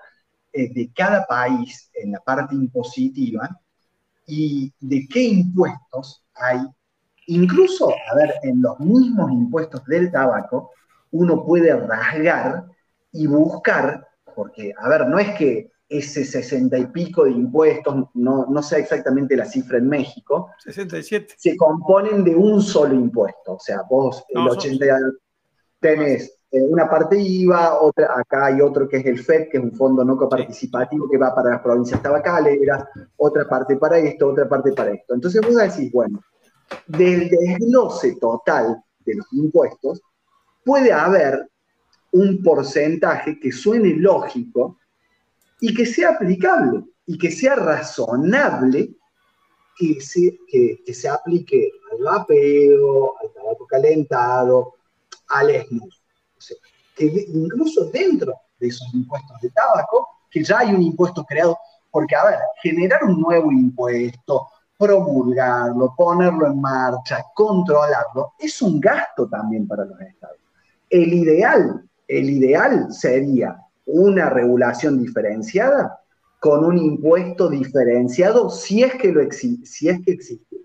[0.52, 3.48] Eh, de cada país en la parte impositiva,
[4.26, 6.60] y de qué impuestos hay.
[7.26, 10.70] Incluso, a ver, en los mismos impuestos del tabaco,
[11.10, 12.66] uno puede rasgar
[13.14, 18.46] y buscar, porque, a ver, no es que ese sesenta y pico de impuestos, no,
[18.46, 21.34] no sé exactamente la cifra en México, 67.
[21.38, 23.54] se componen de un solo impuesto.
[23.54, 24.86] O sea, vos el 80
[25.78, 29.62] tenés eh, una parte IVA, otra, acá hay otro que es el FED, que es
[29.64, 32.84] un fondo no coparticipativo que va para las provincias tabacaleras,
[33.16, 35.14] otra parte para esto, otra parte para esto.
[35.14, 36.20] Entonces vos decís, bueno,
[36.86, 40.00] del desglose total de los impuestos,
[40.64, 41.48] puede haber
[42.14, 44.78] un porcentaje que suene lógico
[45.60, 48.94] y que sea aplicable y que sea razonable
[49.76, 54.74] que se, que, se aplique al vapeo, al tabaco calentado,
[55.28, 56.04] al snus
[56.94, 61.58] que incluso dentro de esos impuestos de tabaco, que ya hay un impuesto creado,
[61.90, 64.48] porque, a ver, generar un nuevo impuesto,
[64.78, 70.38] promulgarlo, ponerlo en marcha, controlarlo, es un gasto también para los estados.
[70.88, 76.00] El ideal, el ideal sería una regulación diferenciada
[76.40, 80.56] con un impuesto diferenciado si es que, lo si es que existe.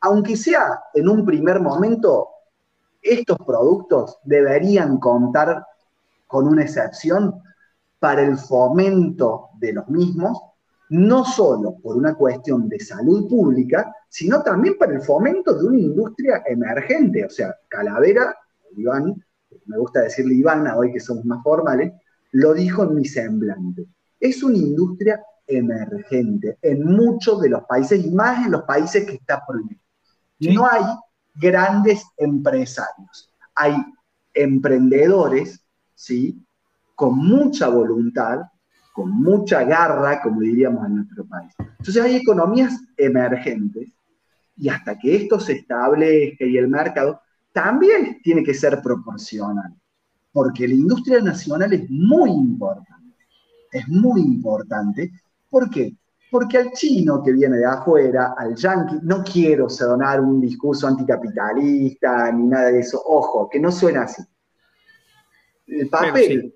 [0.00, 2.28] Aunque sea en un primer momento
[3.02, 5.64] estos productos deberían contar
[6.26, 7.42] con una excepción
[7.98, 10.38] para el fomento de los mismos,
[10.90, 15.78] no solo por una cuestión de salud pública, sino también para el fomento de una
[15.78, 17.24] industria emergente.
[17.24, 18.34] O sea, Calavera,
[18.76, 19.22] Iván,
[19.70, 21.92] me gusta decirle Iván, hoy que somos más formales,
[22.32, 23.86] lo dijo en mi semblante.
[24.18, 29.14] Es una industria emergente en muchos de los países y más en los países que
[29.14, 29.80] está prohibido.
[30.40, 30.82] No hay
[31.34, 33.32] grandes empresarios.
[33.54, 33.76] Hay
[34.34, 35.64] emprendedores,
[35.94, 36.44] ¿sí?
[36.94, 38.40] Con mucha voluntad,
[38.92, 41.52] con mucha garra, como diríamos en nuestro país.
[41.58, 43.88] Entonces hay economías emergentes
[44.56, 47.20] y hasta que esto se establezca y el mercado,
[47.52, 49.74] también tiene que ser proporcional,
[50.32, 53.16] porque la industria nacional es muy importante,
[53.72, 55.10] es muy importante.
[55.48, 55.94] ¿Por qué?
[56.30, 62.30] Porque al chino que viene de afuera, al yankee, no quiero sonar un discurso anticapitalista
[62.30, 64.22] ni nada de eso, ojo, que no suena así.
[65.66, 66.54] El papel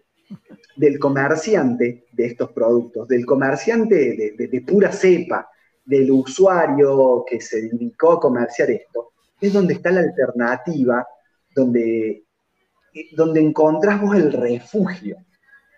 [0.77, 5.49] del comerciante de estos productos, del comerciante de, pura cepa,
[5.85, 9.13] del usuario que se dedicó a comerciar esto,
[9.47, 11.07] es donde está la alternativa,
[11.55, 12.25] donde,
[13.17, 15.17] donde encontrás vos el refugio.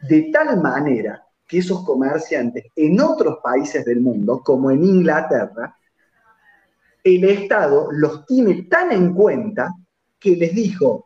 [0.08, 5.76] De tal manera que esos comerciantes en otros países del mundo, como en Inglaterra,
[7.02, 9.72] el Estado los tiene tan en cuenta
[10.18, 11.04] que les dijo,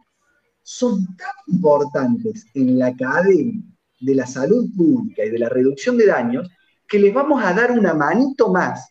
[0.63, 3.63] son tan importantes en la cadena
[4.01, 6.49] de la salud pública y de la reducción de daños
[6.89, 8.89] que les vamos a dar una manito más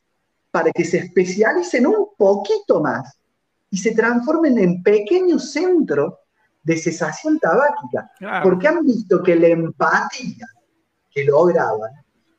[0.52, 3.19] para que se especialicen un poquito más
[3.72, 6.14] y se transformen en pequeños centros
[6.64, 8.12] de cesación tabáquica,
[8.44, 10.48] porque han visto que la empatía
[11.10, 11.92] que lograban,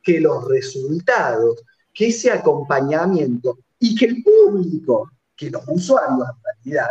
[0.03, 1.63] que los resultados,
[1.93, 6.91] que ese acompañamiento y que el público, que los usuarios en realidad,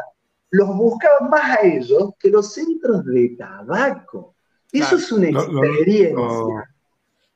[0.51, 4.35] los buscaban más a ellos que los centros de tabaco.
[4.71, 6.75] Eso es una experiencia.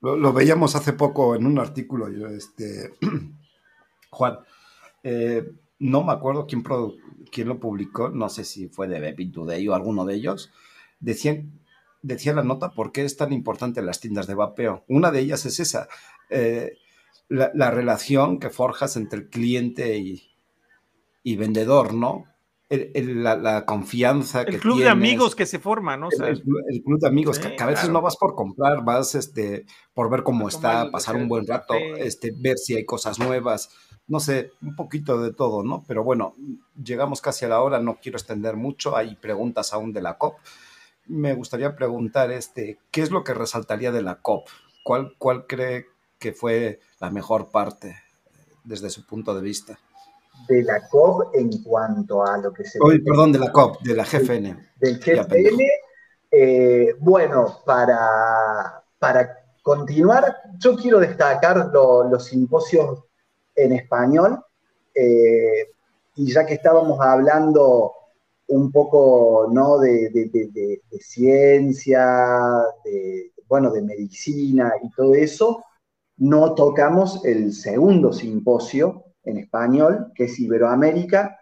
[0.02, 2.94] Lo, veíamos hace poco en un artículo, yo, este,
[4.10, 4.38] Juan,
[5.02, 5.50] eh,
[5.84, 6.64] no me acuerdo quién,
[7.30, 10.52] quién, lo publicó, no sé si fue de Bepin Today o alguno de ellos,
[11.02, 11.60] decían,
[12.02, 14.86] decía la nota por qué es tan importante las tiendas de vapeo.
[14.88, 15.90] Una de ellas es esa,
[16.30, 16.78] eh,
[17.28, 20.24] la, relación que forjas entre el cliente y,
[21.22, 22.26] y vendedor, ¿no?
[22.70, 26.08] la, confianza el club de amigos que se forma, ¿no?
[26.10, 26.42] el,
[26.84, 30.48] club de amigos, que, a veces no vas por comprar, vas este, por ver cómo
[30.48, 33.70] está, pasar un buen rato, este, ver si hay cosas nuevas,
[34.08, 35.84] no sé, un poquito de todo, ¿no?
[35.88, 36.36] Pero bueno,
[36.82, 40.36] llegamos casi a la hora, no quiero extender mucho, hay preguntas aún de la COP.
[41.08, 44.48] Me gustaría preguntar, este, ¿qué es lo que resaltaría de la COP?
[44.84, 45.88] ¿Cuál, cuál cree
[46.20, 47.96] que fue la mejor parte
[48.64, 49.80] desde su punto de vista?
[50.48, 52.80] de la COP en cuanto a lo que se...
[52.80, 54.72] perdón, de la COP, de la GFN.
[54.80, 55.64] Del GFN.
[56.32, 63.04] Eh, bueno, para, para continuar, yo quiero destacar los simposios
[63.56, 64.44] en español,
[64.94, 65.70] eh,
[66.16, 67.94] y ya que estábamos hablando
[68.48, 69.80] un poco ¿no?
[69.80, 72.06] de, ciencia,
[72.84, 75.64] de, bueno, de medicina y todo eso,
[76.18, 81.40] no tocamos el segundo simposio, en español, que es Iberoamérica,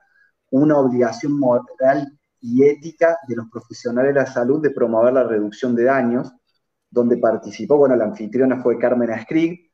[0.51, 5.75] una obligación moral y ética de los profesionales de la salud de promover la reducción
[5.75, 6.31] de daños,
[6.89, 9.70] donde participó, bueno, la anfitriona fue Carmen Ascrig,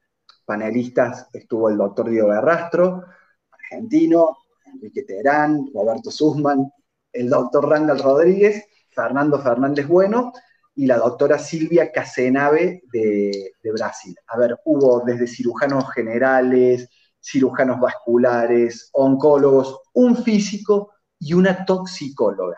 [0.47, 3.03] panelistas estuvo el doctor Diego Berrastro,
[3.51, 6.71] argentino, Enrique Terán, Roberto Sussman,
[7.11, 10.31] el doctor Randall Rodríguez, Fernando Fernández Bueno
[10.73, 14.15] y la doctora Silvia Casenave de, Brasil.
[14.27, 16.87] A ver, hubo desde cirujanos generales,
[17.19, 22.57] cirujanos vasculares, oncólogos, un físico y una toxicóloga.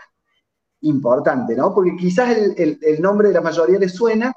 [0.82, 1.74] Importante, ¿no?
[1.74, 4.32] Porque quizás el, nombre de la mayoría le suena,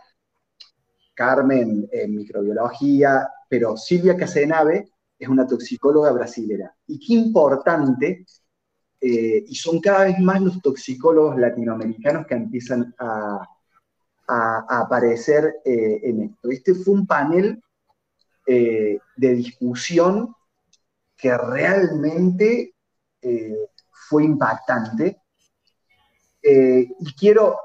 [1.14, 4.88] Carmen en microbiología, pero Silvia Casenave
[5.18, 6.74] es una toxicóloga brasilera.
[6.86, 8.24] Y qué importante,
[8.98, 13.46] eh, y son cada vez más los toxicólogos latinoamericanos que empiezan a,
[14.26, 16.48] aparecer eh, en esto.
[16.48, 17.62] Este fue un panel
[18.46, 20.34] eh, de discusión
[21.14, 22.74] que realmente
[24.08, 25.20] fue impactante.
[26.42, 27.58] Y quiero,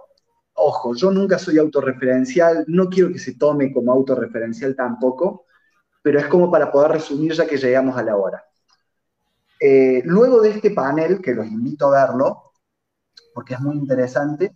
[0.55, 5.46] ojo, yo nunca soy autorreferencial, no quiero que se tome como autorreferencial tampoco,
[6.07, 8.41] pero es como para poder resumir ya que llegamos a la hora.
[10.05, 12.53] luego de este panel, que los invito a verlo,
[13.33, 14.55] porque es muy interesante,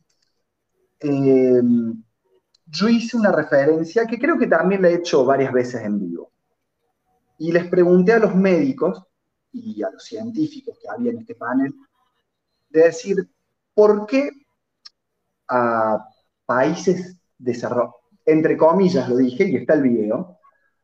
[1.02, 6.32] yo hice una referencia que creo que también la he hecho varias veces en vivo.
[7.38, 9.04] Y les pregunté a los médicos
[9.52, 11.74] y a los científicos que había en este panel,
[12.70, 13.30] de decir,
[13.74, 14.30] ¿por qué
[15.50, 16.08] a
[16.46, 17.96] países desarrollados,
[18.26, 20.38] entre comillas lo dije, y está el video,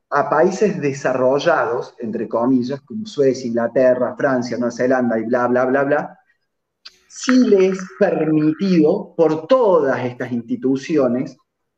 [0.10, 5.84] a países desarrollados, entre comillas, como Suecia, Inglaterra, Francia, Nueva Zelanda y bla, bla, bla,
[5.84, 6.20] bla,
[7.08, 11.38] sí les permitido por todas estas instituciones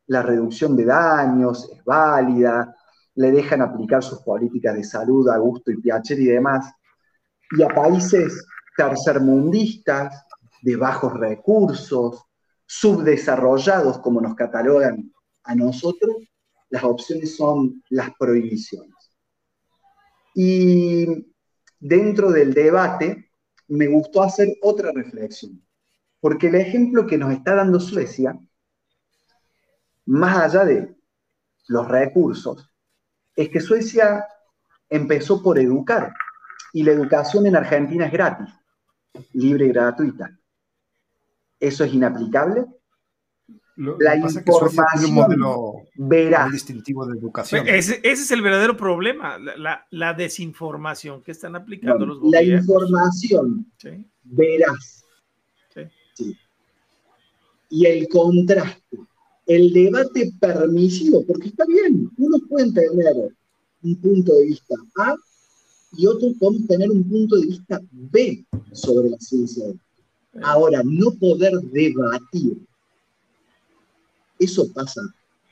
[0.10, 2.76] la reducción de daños es válida,
[3.16, 6.72] le dejan aplicar sus políticas de salud a gusto y piacere y demás.
[7.52, 10.26] Y a países tercermundistas,
[10.62, 12.24] de bajos recursos,
[12.66, 15.14] subdesarrollados, como nos catalogan
[15.44, 16.16] a nosotros,
[16.70, 18.96] las opciones son las prohibiciones.
[20.36, 21.06] Y
[21.80, 23.32] dentro del debate,
[23.68, 25.62] me gustó hacer otra reflexión.
[26.20, 28.38] Porque el ejemplo que nos está dando Suecia,
[30.06, 30.96] más allá de
[31.68, 32.70] los recursos,
[33.36, 34.26] es que Suecia
[34.90, 36.14] empezó por educar.
[36.74, 38.50] Y la educación en Argentina es gratis,
[39.34, 40.38] libre y gratuita.
[41.60, 42.66] ¿Eso es inaplicable?
[43.76, 47.66] Lo, La lo pasa es que tiene un información modelo muy distintivo de educación.
[47.68, 52.40] Ese, ese es el verdadero problema, la, la- la desinformación que están aplicando los la
[52.42, 52.62] gobiernos.
[52.62, 55.06] información Sí, verás.
[55.74, 55.82] Sí.
[56.14, 56.38] Sí.
[57.70, 58.98] Y el contraste,
[59.48, 62.92] el debate permisivo, porque está bien, unos pueden tener
[63.84, 65.16] un punto de vista A
[65.94, 69.64] y otros pueden tener un punto de vista B sobre la ciencia.
[70.44, 72.58] Ahora, no poder debatir,
[74.40, 75.02] eso pasa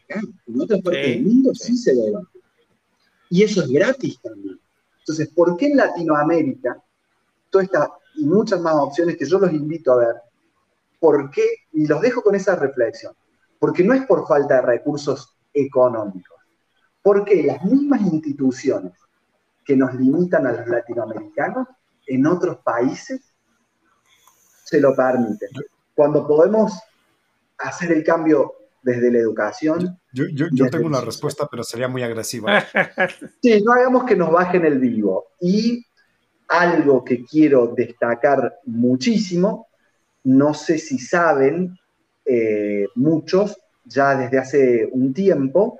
[0.09, 0.21] acá.
[0.47, 1.73] En otras partes Sí, del mundo sí.
[1.73, 2.39] sí se debate.
[3.29, 4.59] Y eso es gratis también.
[4.99, 6.81] Entonces, ¿por qué en Latinoamérica,
[7.49, 10.15] todas estas y muchas más opciones que yo los invito a ver,
[10.99, 11.43] ¿por qué?
[11.73, 13.13] Y los dejo con esa reflexión.
[13.59, 16.37] Porque no es por falta de recursos económicos.
[17.01, 18.93] Porque las mismas instituciones
[19.63, 21.67] que nos limitan a los latinoamericanos,
[22.07, 23.21] en otros países
[24.63, 25.49] se lo permiten.
[25.93, 26.73] Cuando podemos
[27.57, 28.53] hacer el cambio
[28.87, 32.47] desde la educación, Yo, yo- yo Desde tengo una respuesta, pero sería muy agresiva.
[33.41, 35.25] Sí, no hagamos que nos bajen el vivo.
[35.41, 35.85] Y
[36.47, 39.67] algo que quiero destacar muchísimo,
[40.23, 41.77] no sé si saben,
[42.25, 45.79] eh, muchos, ya desde hace un tiempo,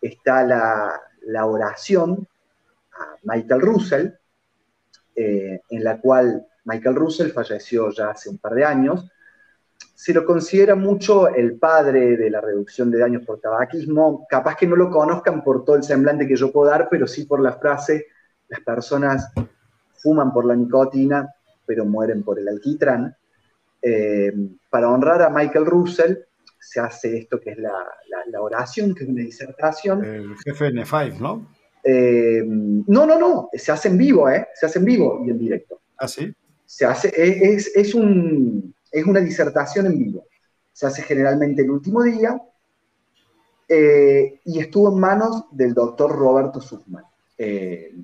[0.00, 2.26] está la, la oración
[2.92, 4.08] a Michael Russell,
[5.14, 9.06] eh, en la cual Michael Russell falleció ya hace un par de años.
[9.94, 14.26] Se lo considera mucho el padre de la reducción de daños por tabaquismo.
[14.28, 17.24] Capaz que no lo conozcan por todo el semblante que yo puedo dar, pero sí
[17.24, 18.06] por la frase,
[18.48, 19.30] las personas
[20.02, 21.28] fuman por la nicotina,
[21.66, 23.14] pero mueren por el alquitrán.
[23.82, 24.32] Eh,
[24.70, 26.14] para honrar a Michael Russell,
[26.58, 27.70] se hace esto que es la,
[28.08, 30.04] la- la oración, que es una disertación.
[30.04, 31.46] El jefe N5, ¿no?
[31.84, 34.48] Eh, no, no, no, se hace en vivo, ¿eh?
[34.54, 36.32] Se hace en vivo y en directo Ah, sí.
[36.66, 40.26] se hace, es, es- es un, es una disertación en vivo.
[40.72, 42.40] Se hace generalmente el último día
[43.68, 47.04] eh, y estuvo en manos del doctor Roberto Sussman.
[47.38, 47.94] Eh,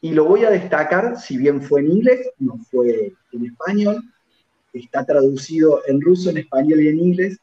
[0.00, 4.02] y lo voy a destacar, si bien fue en inglés, no fue en español,
[4.72, 7.38] está traducido en ruso, en español y en inglés.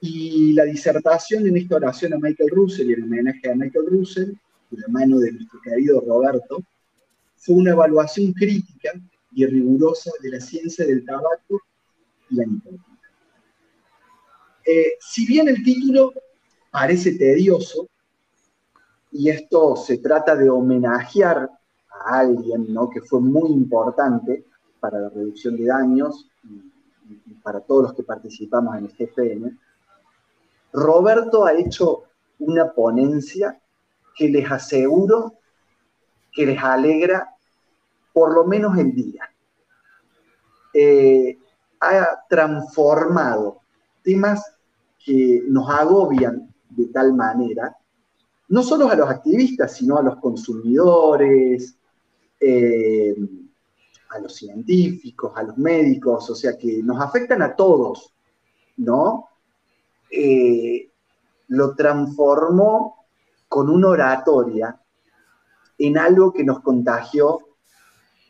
[0.00, 4.32] Y la disertación en esta oración a Michael Russell y el homenaje a Michael Russell,
[4.70, 6.62] de la mano de nuestro querido Roberto,
[7.36, 8.92] fue una evaluación crítica
[9.34, 11.60] y rigurosa de la ciencia del tabaco
[14.64, 16.12] Eh, si bien el título
[16.70, 17.88] parece tedioso,
[19.10, 21.50] y esto se trata de homenajear
[21.90, 24.46] a alguien que fue muy importante
[24.80, 29.58] para la reducción de daños y, para todos los que participamos en el GFN,
[30.72, 32.04] Roberto ha hecho
[32.38, 33.60] una ponencia
[34.16, 35.34] que les aseguro
[36.32, 37.28] que les alegra
[38.12, 39.30] por lo menos el día.
[40.72, 41.38] Eh,
[41.82, 43.60] ha transformado
[44.02, 44.42] temas
[45.04, 47.76] que nos agobian de tal manera,
[48.48, 51.76] no solo a los activistas, sino a los consumidores,
[52.38, 53.14] eh,
[54.10, 58.12] a los científicos, a los médicos, o sea, que nos afectan a todos,
[58.76, 59.28] ¿no?
[60.10, 60.88] Eh,
[61.48, 63.06] lo transformó
[63.48, 64.78] con una oratoria
[65.78, 67.38] en algo que nos contagió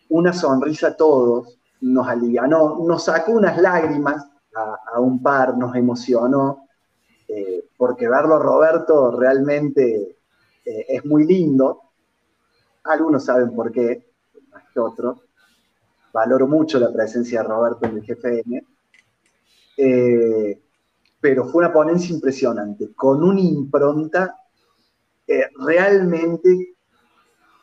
[0.08, 4.24] una sonrisa a todos, nos alivianó, nos sacó unas lágrimas
[4.54, 6.68] a, un par, nos emocionó,
[7.28, 10.16] eh, porque verlo Roberto realmente
[10.64, 11.82] eh, es muy lindo.
[12.84, 14.06] Algunos saben por qué,
[14.50, 15.20] más que otros.
[16.12, 18.66] Valoro mucho la presencia de Roberto en el GFN.
[19.76, 20.62] Eh,
[21.20, 24.36] pero fue una ponencia impresionante, con una impronta
[25.64, 26.74] realmente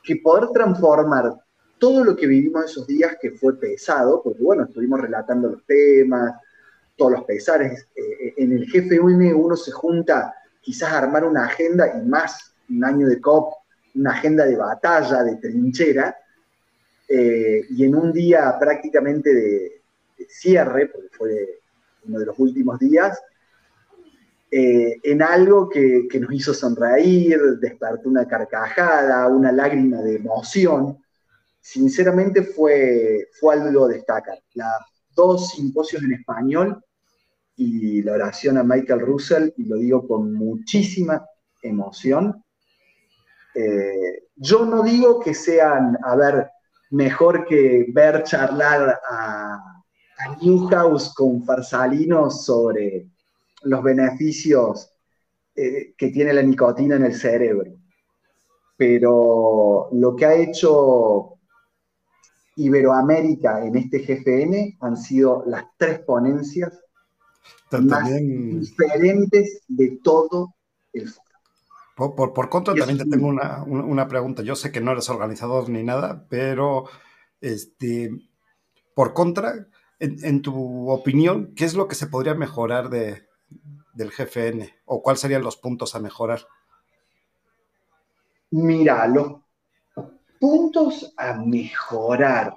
[0.02, 1.40] que poder transformar
[1.80, 6.34] todo lo que vivimos esos días que fue pesado, porque bueno, estuvimos relatando los temas,
[6.96, 11.98] todos los pesares, eh, en el GFN uno se junta quizás a armar una agenda
[11.98, 13.54] y más un año de COP,
[13.96, 16.16] una agenda de batalla, de trinchera,
[17.08, 19.82] eh, y en un día prácticamente de,
[20.18, 21.60] de cierre, porque fue
[22.06, 23.20] uno de los últimos días,
[24.52, 30.98] eh, en algo que, que, nos hizo sonreír, despertó una carcajada, una lágrima de emoción.
[31.61, 34.40] Sinceramente fue, fue algo destacar.
[34.53, 34.80] Las
[35.15, 36.84] dos simposios en español
[37.56, 41.26] y la oración a Michael Russell, y lo digo con muchísima
[41.61, 42.41] emoción.
[43.53, 46.49] Eh, yo no digo que sean, a ver,
[46.91, 49.65] mejor que ver charlar a,
[50.41, 53.07] Newhouse con Farsalinos sobre
[53.64, 54.91] los beneficios
[55.56, 57.72] eh, que tiene la nicotina en el cerebro.
[58.76, 61.39] Pero lo que ha hecho
[62.60, 66.77] Iberoamérica en este GFN han sido las tres ponencias
[67.72, 70.56] más diferentes de todo
[70.94, 71.26] el foro.
[72.15, 74.41] Por, por, contra, también te tengo una, una, pregunta.
[74.41, 76.86] Yo sé que no eres organizador ni nada, pero
[77.41, 78.11] este,
[78.94, 79.68] por contra,
[79.99, 83.27] en, tu opinión, ¿qué es lo que se podría mejorar de,
[83.94, 84.69] del GFN?
[84.86, 86.48] ¿O cuáles serían los puntos a mejorar?
[88.52, 89.41] Mira, los
[90.40, 92.53] puntos a mejorar,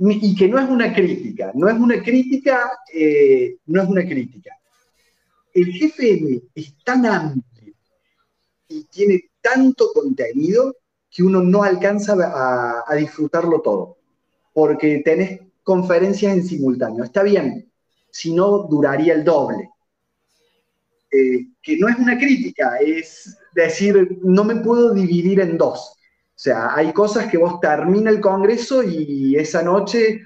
[0.00, 4.58] y que no es una crítica, no es una crítica, eh, no es una crítica.
[5.52, 7.74] El GFN es tan amplio
[8.68, 10.74] y tiene tanto contenido
[11.10, 13.98] que uno no alcanza a, a disfrutarlo todo,
[14.54, 17.04] porque tenés conferencias en simultáneo.
[17.04, 17.70] Está bien,
[18.10, 19.70] si no duraría el doble.
[21.12, 25.96] Eh, que no es una crítica, es decir, no me puedo dividir en dos.
[26.40, 30.22] O sea, hay cosas que vos termina el congreso y esa noche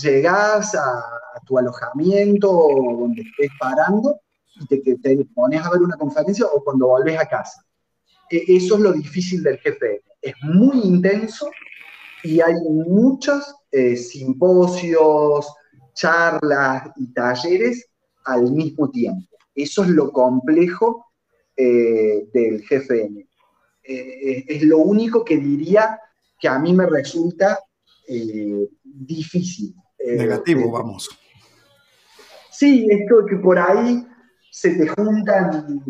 [0.00, 1.02] llegás a,
[1.44, 4.20] tu alojamiento o donde estés parando
[4.54, 7.64] y te, pones a ver una conferencia o cuando volvés a casa.
[8.30, 10.02] E, eso es lo difícil del jefe.
[10.22, 11.50] Es muy intenso
[12.22, 15.52] y hay muchos eh, simposios,
[15.92, 17.84] charlas y talleres
[18.26, 19.36] al mismo tiempo.
[19.56, 21.06] Eso es lo complejo
[21.56, 23.28] eh, del GFN.
[23.88, 25.98] Eh, es lo único que diría
[26.38, 27.58] que a mí me resulta
[28.82, 29.74] difícil.
[29.98, 31.08] Negativo, vamos.
[32.50, 34.06] Sí, esto que por ahí
[34.50, 35.84] se te juntan,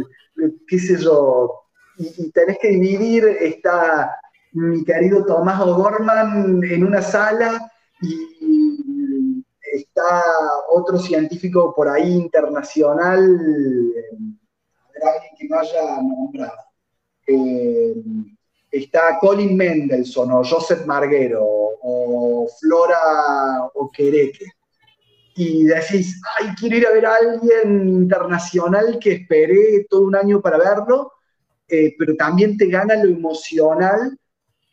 [0.66, 1.52] qué sé yo,
[1.98, 4.18] y, y tenés que dividir esta
[4.52, 7.70] mi querido Tomás O'Gorman en una sala
[8.00, 10.22] y está
[10.70, 13.20] otro científico por ahí internacional,
[15.02, 16.67] alguien que no haya nombrado.
[17.30, 17.94] Eh,
[18.70, 24.46] está Colin Mendelssohn o Joseph Marguero o Flora Oquereque.
[25.36, 30.40] Y decís, ay, quiero ir a ver a alguien internacional que esperé todo un año
[30.40, 31.12] para verlo,
[31.68, 34.18] eh, pero también te gana lo emocional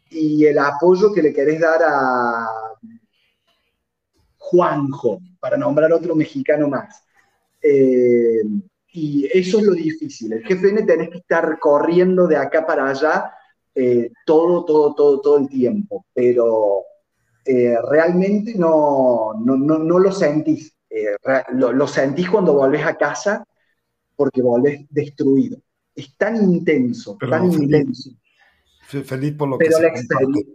[0.09, 2.47] y el apoyo que le querés dar a
[4.37, 7.03] Juanjo, para nombrar otro mexicano más.
[7.61, 8.41] Eh,
[8.95, 10.33] y eso es lo difícil.
[10.33, 13.31] El GFN tenés que estar corriendo de acá para allá
[13.73, 16.83] eh, todo, todo, todo, todo el tiempo, pero
[17.45, 20.73] eh, realmente no, no, no, lo sentís.
[21.53, 23.45] Lo, lo, sentís cuando volvés a casa
[24.15, 25.57] porque volvés destruido.
[25.93, 28.11] Es tan intenso, tan intenso
[28.87, 30.53] Feliz por lo Pero que la, experiencia,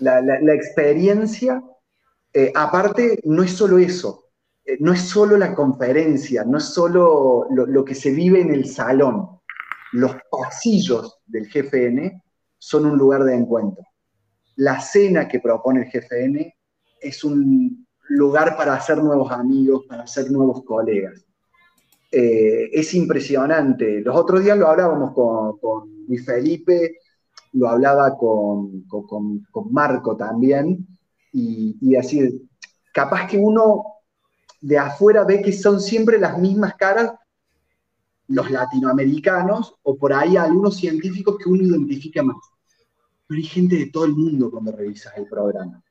[0.00, 1.62] la, la, experiencia,
[2.32, 4.23] eh, aparte, no es solo eso,
[4.64, 8.66] eh, no es solo la conferencia, no es solo lo, que se vive en el
[8.66, 9.40] salón.
[9.92, 12.22] Los pasillos del GFN
[12.58, 13.84] son un lugar de encuentro.
[14.56, 16.54] La cena que propone el GFN
[17.00, 21.24] es un lugar para hacer nuevos amigos, para hacer nuevos colegas.
[22.10, 24.00] Eh, es impresionante.
[24.00, 26.98] Los otros días lo hablábamos con, Luis Felipe,
[27.52, 30.86] lo hablaba con, con, con Marco también,
[31.34, 32.42] y, decir,
[32.92, 33.93] capaz que uno
[34.64, 37.12] de afuera ve que son siempre las mismas caras
[38.26, 42.38] los latinoamericanos, o por ahí algunos científicos que uno identifica más.
[43.26, 45.82] Pero hay gente de todo el mundo cuando revisas el programa.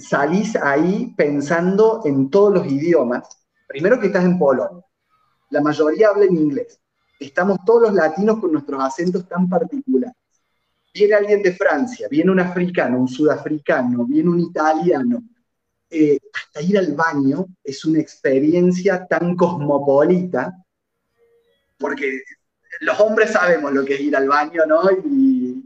[0.00, 3.28] Salís ahí pensando en todos los idiomas.
[3.68, 4.82] Primero que estás en Polonia.
[5.50, 6.80] La mayoría habla en inglés.
[7.20, 10.14] Estamos todos los latinos con nuestros acentos tan particulares
[10.92, 15.22] viene alguien de Francia, viene un africano, un sudafricano, viene un italiano.
[15.94, 20.50] Eh, hasta ir al baño es una experiencia tan cosmopolita,
[21.78, 22.22] porque
[22.80, 24.90] los hombres sabemos lo que es ir al baño, ¿no?
[24.90, 25.62] Y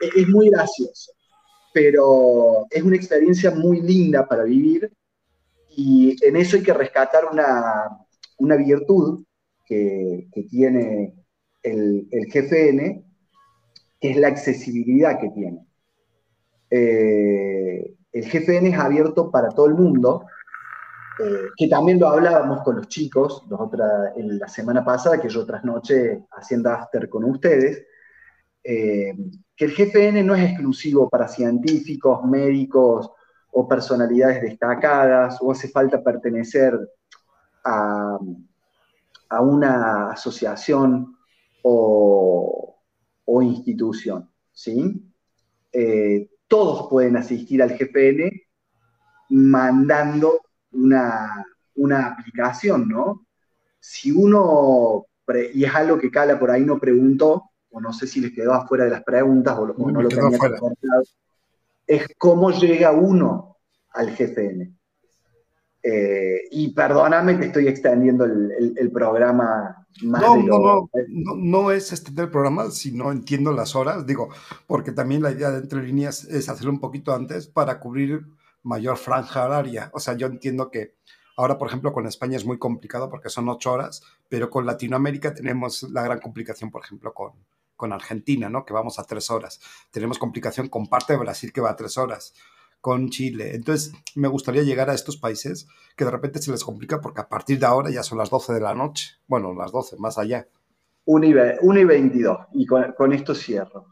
[0.00, 1.12] es muy gracioso,
[1.72, 4.90] pero es una experiencia muy linda para vivir
[5.68, 7.88] y en eso hay que rescatar una,
[8.38, 9.24] una virtud
[9.64, 11.14] que, que tiene
[11.62, 13.04] el, el GFN,
[14.00, 15.64] que es la accesibilidad que tiene.
[16.70, 20.26] Eh, el GFN es abierto para todo el mundo,
[21.18, 26.70] eh, que también lo hablábamos con los chicos la semana pasada, que yo trasnoche haciendo
[26.70, 27.84] after con ustedes,
[28.64, 29.14] eh,
[29.54, 33.10] que el GFN no es exclusivo para científicos, médicos
[33.52, 36.74] o personalidades destacadas, o hace falta pertenecer
[37.64, 38.18] a,
[39.40, 41.16] una asociación
[41.62, 42.78] o,
[43.26, 45.02] o institución, ¿sí?
[45.72, 48.30] Eh, todos pueden asistir al GPN
[49.30, 50.40] mandando
[50.72, 51.44] una,
[51.74, 53.26] una aplicación, ¿no?
[53.80, 55.06] Si uno,
[55.54, 58.52] y es algo que Cala por ahí no preguntó, o no sé si les quedó
[58.52, 60.56] afuera de las preguntas o, no lo tenía claro,
[61.86, 63.58] es cómo llega uno
[63.90, 64.74] al GFN.
[65.82, 72.30] Eh, y perdóname, te estoy extendiendo el, programa no, no, no, no, es extender el
[72.30, 74.28] programa, sino entiendo las horas, digo,
[74.66, 78.26] porque también la idea de entre líneas es hacerlo un poquito antes para cubrir
[78.62, 79.90] mayor franja horaria.
[79.94, 80.94] O sea, yo entiendo que
[81.36, 85.34] ahora, por ejemplo, con España es muy complicado porque son ocho horas, pero con Latinoamérica
[85.34, 87.32] tenemos la gran complicación, por ejemplo, con,
[87.76, 88.64] con Argentina, ¿no?
[88.64, 89.60] Que vamos a tres horas.
[89.90, 92.34] Tenemos complicación con parte de Brasil que va a tres horas,
[92.80, 93.54] con Chile.
[93.54, 95.66] Entonces, me gustaría llegar a estos países
[95.96, 98.52] que de repente se les complica porque a partir de ahora ya son las 12
[98.52, 99.16] de la noche.
[99.26, 100.46] Bueno, las 12, más allá.
[101.06, 103.86] 1 y, 22, y con, esto cierro.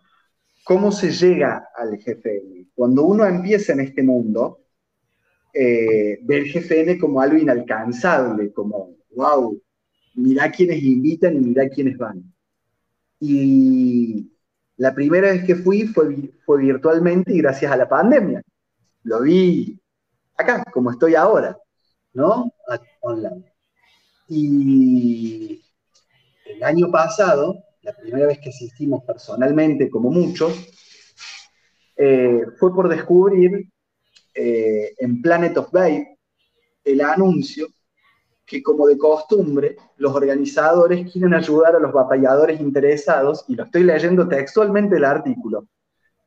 [0.64, 2.70] ¿Cómo se llega al GFN?
[2.74, 4.60] Cuando uno empieza en este mundo,
[5.52, 9.60] eh, ve el GFN como algo inalcanzable, como, wow,
[10.16, 12.24] mira quiénes invitan y mira quiénes van.
[13.20, 14.30] Y
[14.76, 18.42] la primera vez que fui fue, fue virtualmente y gracias a la pandemia.
[19.04, 19.78] Lo vi
[20.36, 21.56] acá, como estoy ahora,
[22.14, 22.52] ¿no?
[23.00, 23.52] Online.
[24.28, 25.62] Y
[26.46, 30.52] el año pasado, la primera vez que asistimos personalmente, como muchos,
[31.96, 33.70] eh, fue por descubrir
[34.34, 36.04] eh, en Planet of Bay
[36.82, 37.68] el anuncio
[38.46, 43.84] que como de costumbre, los organizadores quieren ayudar a los batalladores interesados, y lo estoy
[43.84, 45.66] leyendo textualmente el artículo,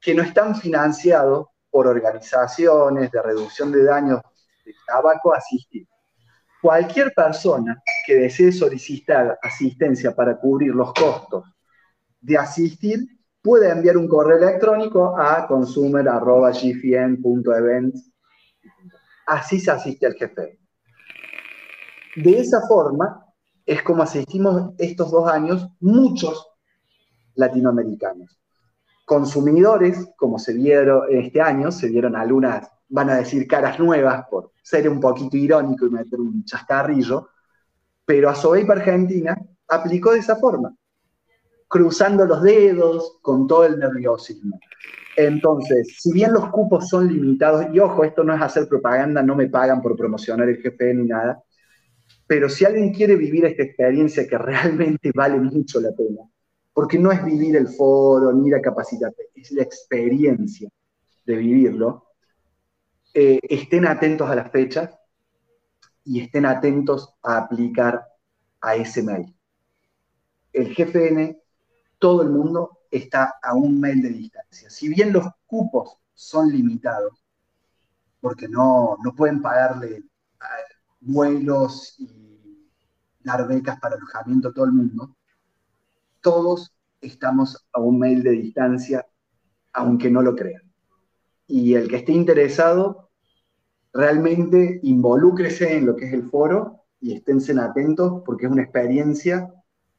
[0.02, 4.22] que no están financiados por organizaciones de reducción de daños
[4.66, 5.88] de tabaco a asistir.
[6.62, 11.46] Cualquier persona que desee solicitar asistencia para cubrir los costos
[12.20, 13.00] de asistir
[13.42, 18.12] puede enviar un correo electrónico a consumer.gfn.events.
[19.28, 20.60] Así se asiste al jefe.
[22.16, 23.26] De esa forma
[23.66, 26.48] es como asistimos estos dos años muchos
[27.36, 28.38] latinoamericanos.
[29.08, 34.52] Consumidores, como se vieron este año, se vieron algunas, van a decir caras nuevas, por
[34.62, 37.30] ser un poquito irónico y meter un chascarrillo,
[38.04, 39.38] pero a Sobeip Argentina
[39.70, 40.76] aplicó de esa forma,
[41.70, 44.60] cruzando los dedos con todo el nerviosismo.
[45.16, 49.38] Entonces, si bien los cupos son limitados, y ojo, esto no es hacer propaganda, no
[49.38, 51.42] me pagan por promocionar el GP ni nada,
[52.28, 56.24] pero si alguien quiere vivir esta experiencia que realmente vale mucho la pena,
[56.78, 60.70] porque no es vivir el foro ni la capacidad, es la experiencia
[61.26, 62.06] de vivirlo,
[63.16, 64.96] eh, estén atentos a las fechas
[66.06, 68.06] y estén atentos a aplicar
[68.62, 69.36] a ese mail.
[70.54, 71.42] El GFN,
[71.98, 74.70] todo el mundo está a un mail de distancia.
[74.70, 77.26] Si bien los cupos son limitados,
[78.22, 80.04] porque no, no pueden pagarle
[81.00, 82.70] vuelos y
[83.24, 85.17] dar becas para alojamiento a todo el mundo,
[86.28, 89.08] todos estamos a un mail de distancia,
[89.72, 90.62] aunque no lo crean.
[91.48, 93.12] Y el que esté interesado,
[93.94, 99.50] realmente involúcrese en lo que es el foro y esténse atentos porque es una experiencia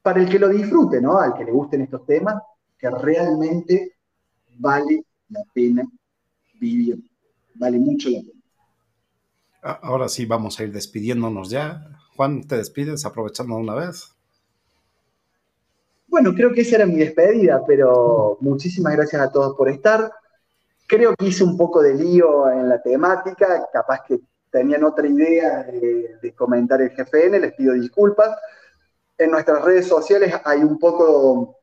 [0.03, 1.19] para el que lo disfrute, ¿no?
[1.19, 2.35] Al que le gusten estos temas,
[2.77, 3.93] que realmente
[4.59, 5.81] vale la pena
[6.59, 6.99] vivir,
[7.55, 9.79] vale mucho la pena.
[9.81, 11.87] Ahora sí, vamos a ir despidiéndonos ya.
[12.15, 14.18] Juan, ¿te despides aprovechando una vez?
[16.09, 20.11] Bueno, creo que esa era mi despedida, pero muchísimas gracias a todos por estar.
[20.87, 24.19] Creo que hice un poco de lío en la temática, capaz que
[24.49, 28.35] tenían otra idea de, comentar el GFN, les pido disculpas.
[29.19, 31.57] En nuestras redes sociales hay un poco,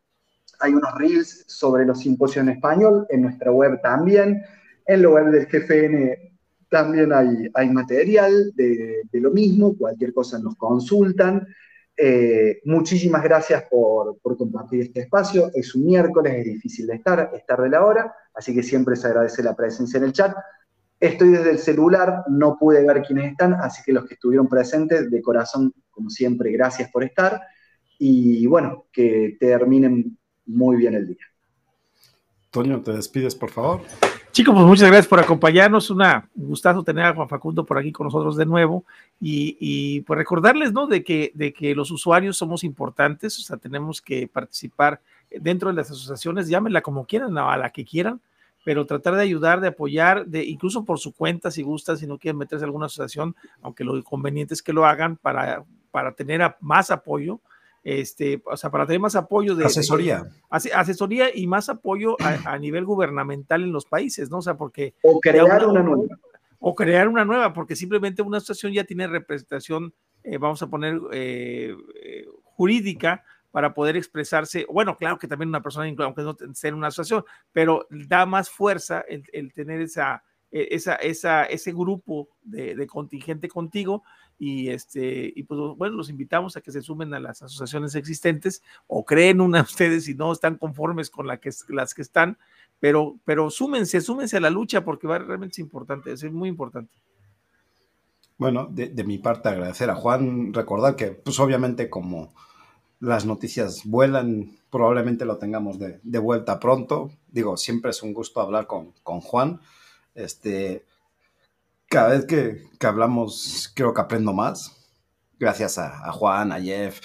[0.60, 4.44] hay unos reels sobre los simposios en español, en nuestra web también.
[4.86, 6.36] En la web del GFN
[6.68, 11.48] también hay, hay material de, lo mismo, cualquier cosa nos consultan.
[11.96, 15.50] Eh, muchísimas gracias por, compartir este espacio.
[15.54, 19.06] Es un miércoles, es difícil de estar, es tarde la hora, así que siempre se
[19.06, 20.36] agradece la presencia en el chat.
[20.98, 25.10] Estoy desde el celular, no pude ver quiénes están, así que los que estuvieron presentes,
[25.10, 27.40] de corazón, como siempre, gracias por estar.
[27.98, 31.24] Y bueno, que terminen muy bien el día.
[32.50, 33.82] Toño, te despides, por favor.
[34.36, 35.88] Chicos, pues muchas gracias por acompañarnos.
[35.88, 38.84] Una, un gustazo tener a Juan Facundo por aquí con nosotros de nuevo.
[39.18, 40.86] Y, y pues recordarles, ¿no?
[40.86, 45.00] De que, de que los usuarios somos importantes, o sea, tenemos que participar
[45.30, 48.20] dentro de las asociaciones, llámenla como quieran, a la que quieran,
[48.62, 52.18] pero tratar de ayudar, de apoyar, de incluso por su cuenta, si gustan, si no
[52.18, 56.42] quieren meterse en alguna asociación, aunque lo conveniente es que lo hagan para, para tener
[56.60, 57.40] más apoyo
[57.86, 60.24] este, o sea, para tener más apoyo de asesoría.
[60.24, 64.38] De, asesoría y más apoyo a, a, nivel gubernamental en los países, ¿no?
[64.38, 64.94] O sea, porque...
[65.02, 66.18] O crear una, una nueva.
[66.58, 69.94] O crear una nueva, porque simplemente una asociación ya tiene representación,
[70.24, 71.76] eh, vamos a poner, eh,
[72.42, 73.22] jurídica
[73.52, 74.66] para poder expresarse.
[74.68, 79.04] Bueno, claro que también una persona, aunque no sea una asociación, pero da más fuerza
[79.08, 84.02] el, el tener esa, e, esa, esa, ese grupo de, de, contingente contigo
[84.38, 88.62] y este y pues bueno los invitamos a que se sumen a las asociaciones existentes
[88.86, 92.38] o creen una ustedes si no están conformes con la que, las que están
[92.78, 96.92] pero pero súmense súmense a la lucha porque va realmente es importante es muy importante.
[98.38, 102.34] Bueno de, de mi parte agradecer a Juan recordar que pues obviamente como
[103.00, 107.10] las noticias vuelan probablemente lo tengamos de, de vuelta pronto.
[107.28, 109.60] Digo siempre es un gusto hablar con, con Juan.
[110.14, 110.84] Este
[111.88, 114.72] cada vez que, que, hablamos, creo que aprendo más.
[115.38, 117.00] Gracias a, a, Juan, a Jeff,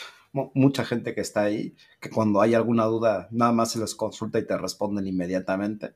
[0.54, 4.40] mucha gente que está ahí, que cuando hay alguna duda, nada más se les consulta
[4.40, 5.92] y te responden inmediatamente.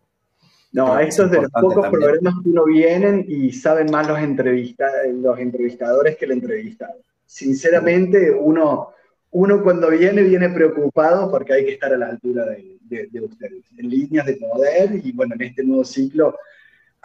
[0.73, 2.01] No, esto es de los pocos también.
[2.01, 6.95] programas que uno vienen y saben más los, entrevista, los entrevistadores que el entrevistado.
[7.25, 8.89] Sinceramente, uno,
[9.31, 13.21] uno cuando viene, viene preocupado porque hay que estar a la altura de, de, de
[13.21, 16.35] ustedes, en líneas de poder y bueno, en este nuevo ciclo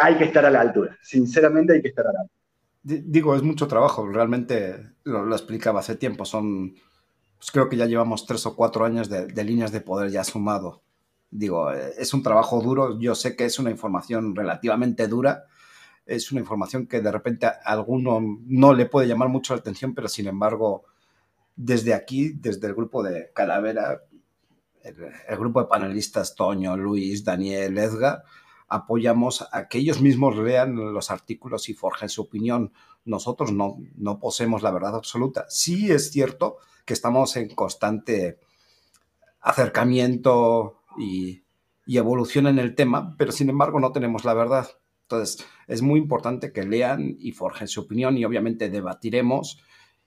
[0.01, 0.99] hay que estar a la altura.
[1.03, 2.41] Sinceramente hay que estar a la altura.
[2.83, 6.75] Digo, es mucho trabajo, realmente lo, explicaba hace tiempo, son,
[7.37, 10.83] pues creo que ya llevamos tres o cuatro años de, líneas de poder ya sumado.
[11.31, 15.45] Digo, es un trabajo duro, yo sé que es una información relativamente dura,
[16.07, 19.95] es una información que de repente a alguno no le puede llamar mucho la atención,
[19.95, 20.85] pero sin embargo,
[21.55, 24.01] desde aquí, desde el grupo de Calavera,
[24.83, 24.97] el,
[25.29, 28.25] el grupo de panelistas, Toño, Luis, Daniel, Edgar,
[28.71, 32.73] apoyamos a que ellos mismos lean los artículos y forjen su opinión.
[33.05, 35.45] Nosotros no, no poseemos la verdad absoluta.
[35.49, 38.39] Sí es cierto que estamos en constante
[39.41, 41.43] acercamiento y,
[41.85, 44.69] y evolución en el tema, pero sin embargo no tenemos la verdad.
[45.03, 49.61] Entonces, es muy importante que lean y forjen su opinión y obviamente debatiremos.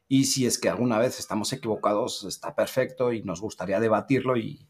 [0.07, 4.69] Y si es que alguna vez estamos equivocados, está perfecto y nos gustaría debatirlo y,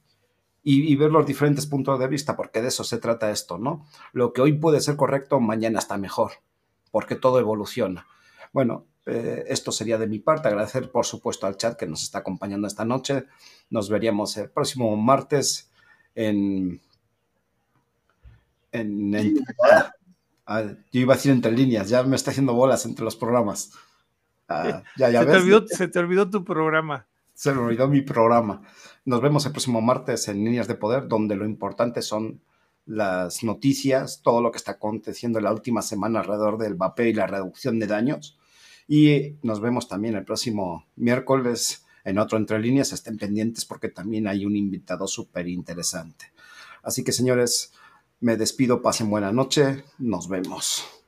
[0.63, 3.85] y, y, ver los diferentes puntos de vista, porque de eso se trata esto, ¿no?
[4.13, 6.31] Lo que hoy puede ser correcto, mañana está mejor,
[6.91, 8.07] porque todo evoluciona.
[8.53, 10.47] Bueno, eh, esto sería de mi parte.
[10.47, 13.25] Agradecer, por supuesto, al chat que nos está acompañando esta noche.
[13.69, 15.71] Nos veríamos el próximo martes
[16.15, 16.81] en.
[18.71, 19.91] en, en ah,
[20.45, 23.71] ah, yo iba a decir entre líneas, ya me está haciendo bolas entre los programas.
[24.47, 25.35] Ah, ya, ya se, ves.
[25.35, 27.07] Te olvidó, se te olvidó tu programa.
[27.33, 28.61] Se me olvidó mi programa.
[29.05, 32.41] Nos vemos el próximo martes en Líneas de Poder, donde lo importante son
[32.85, 37.13] las noticias, todo lo que está aconteciendo en la última semana alrededor del vapeo y
[37.13, 38.37] la reducción de daños.
[38.87, 42.91] Y nos vemos también el próximo miércoles en otro Entre Líneas.
[42.91, 46.25] Estén pendientes porque también hay un invitado súper interesante.
[46.81, 47.73] Así que, señores,
[48.19, 48.81] me despido.
[48.81, 49.85] Pasen buena noche.
[49.97, 51.02] Nos vemos.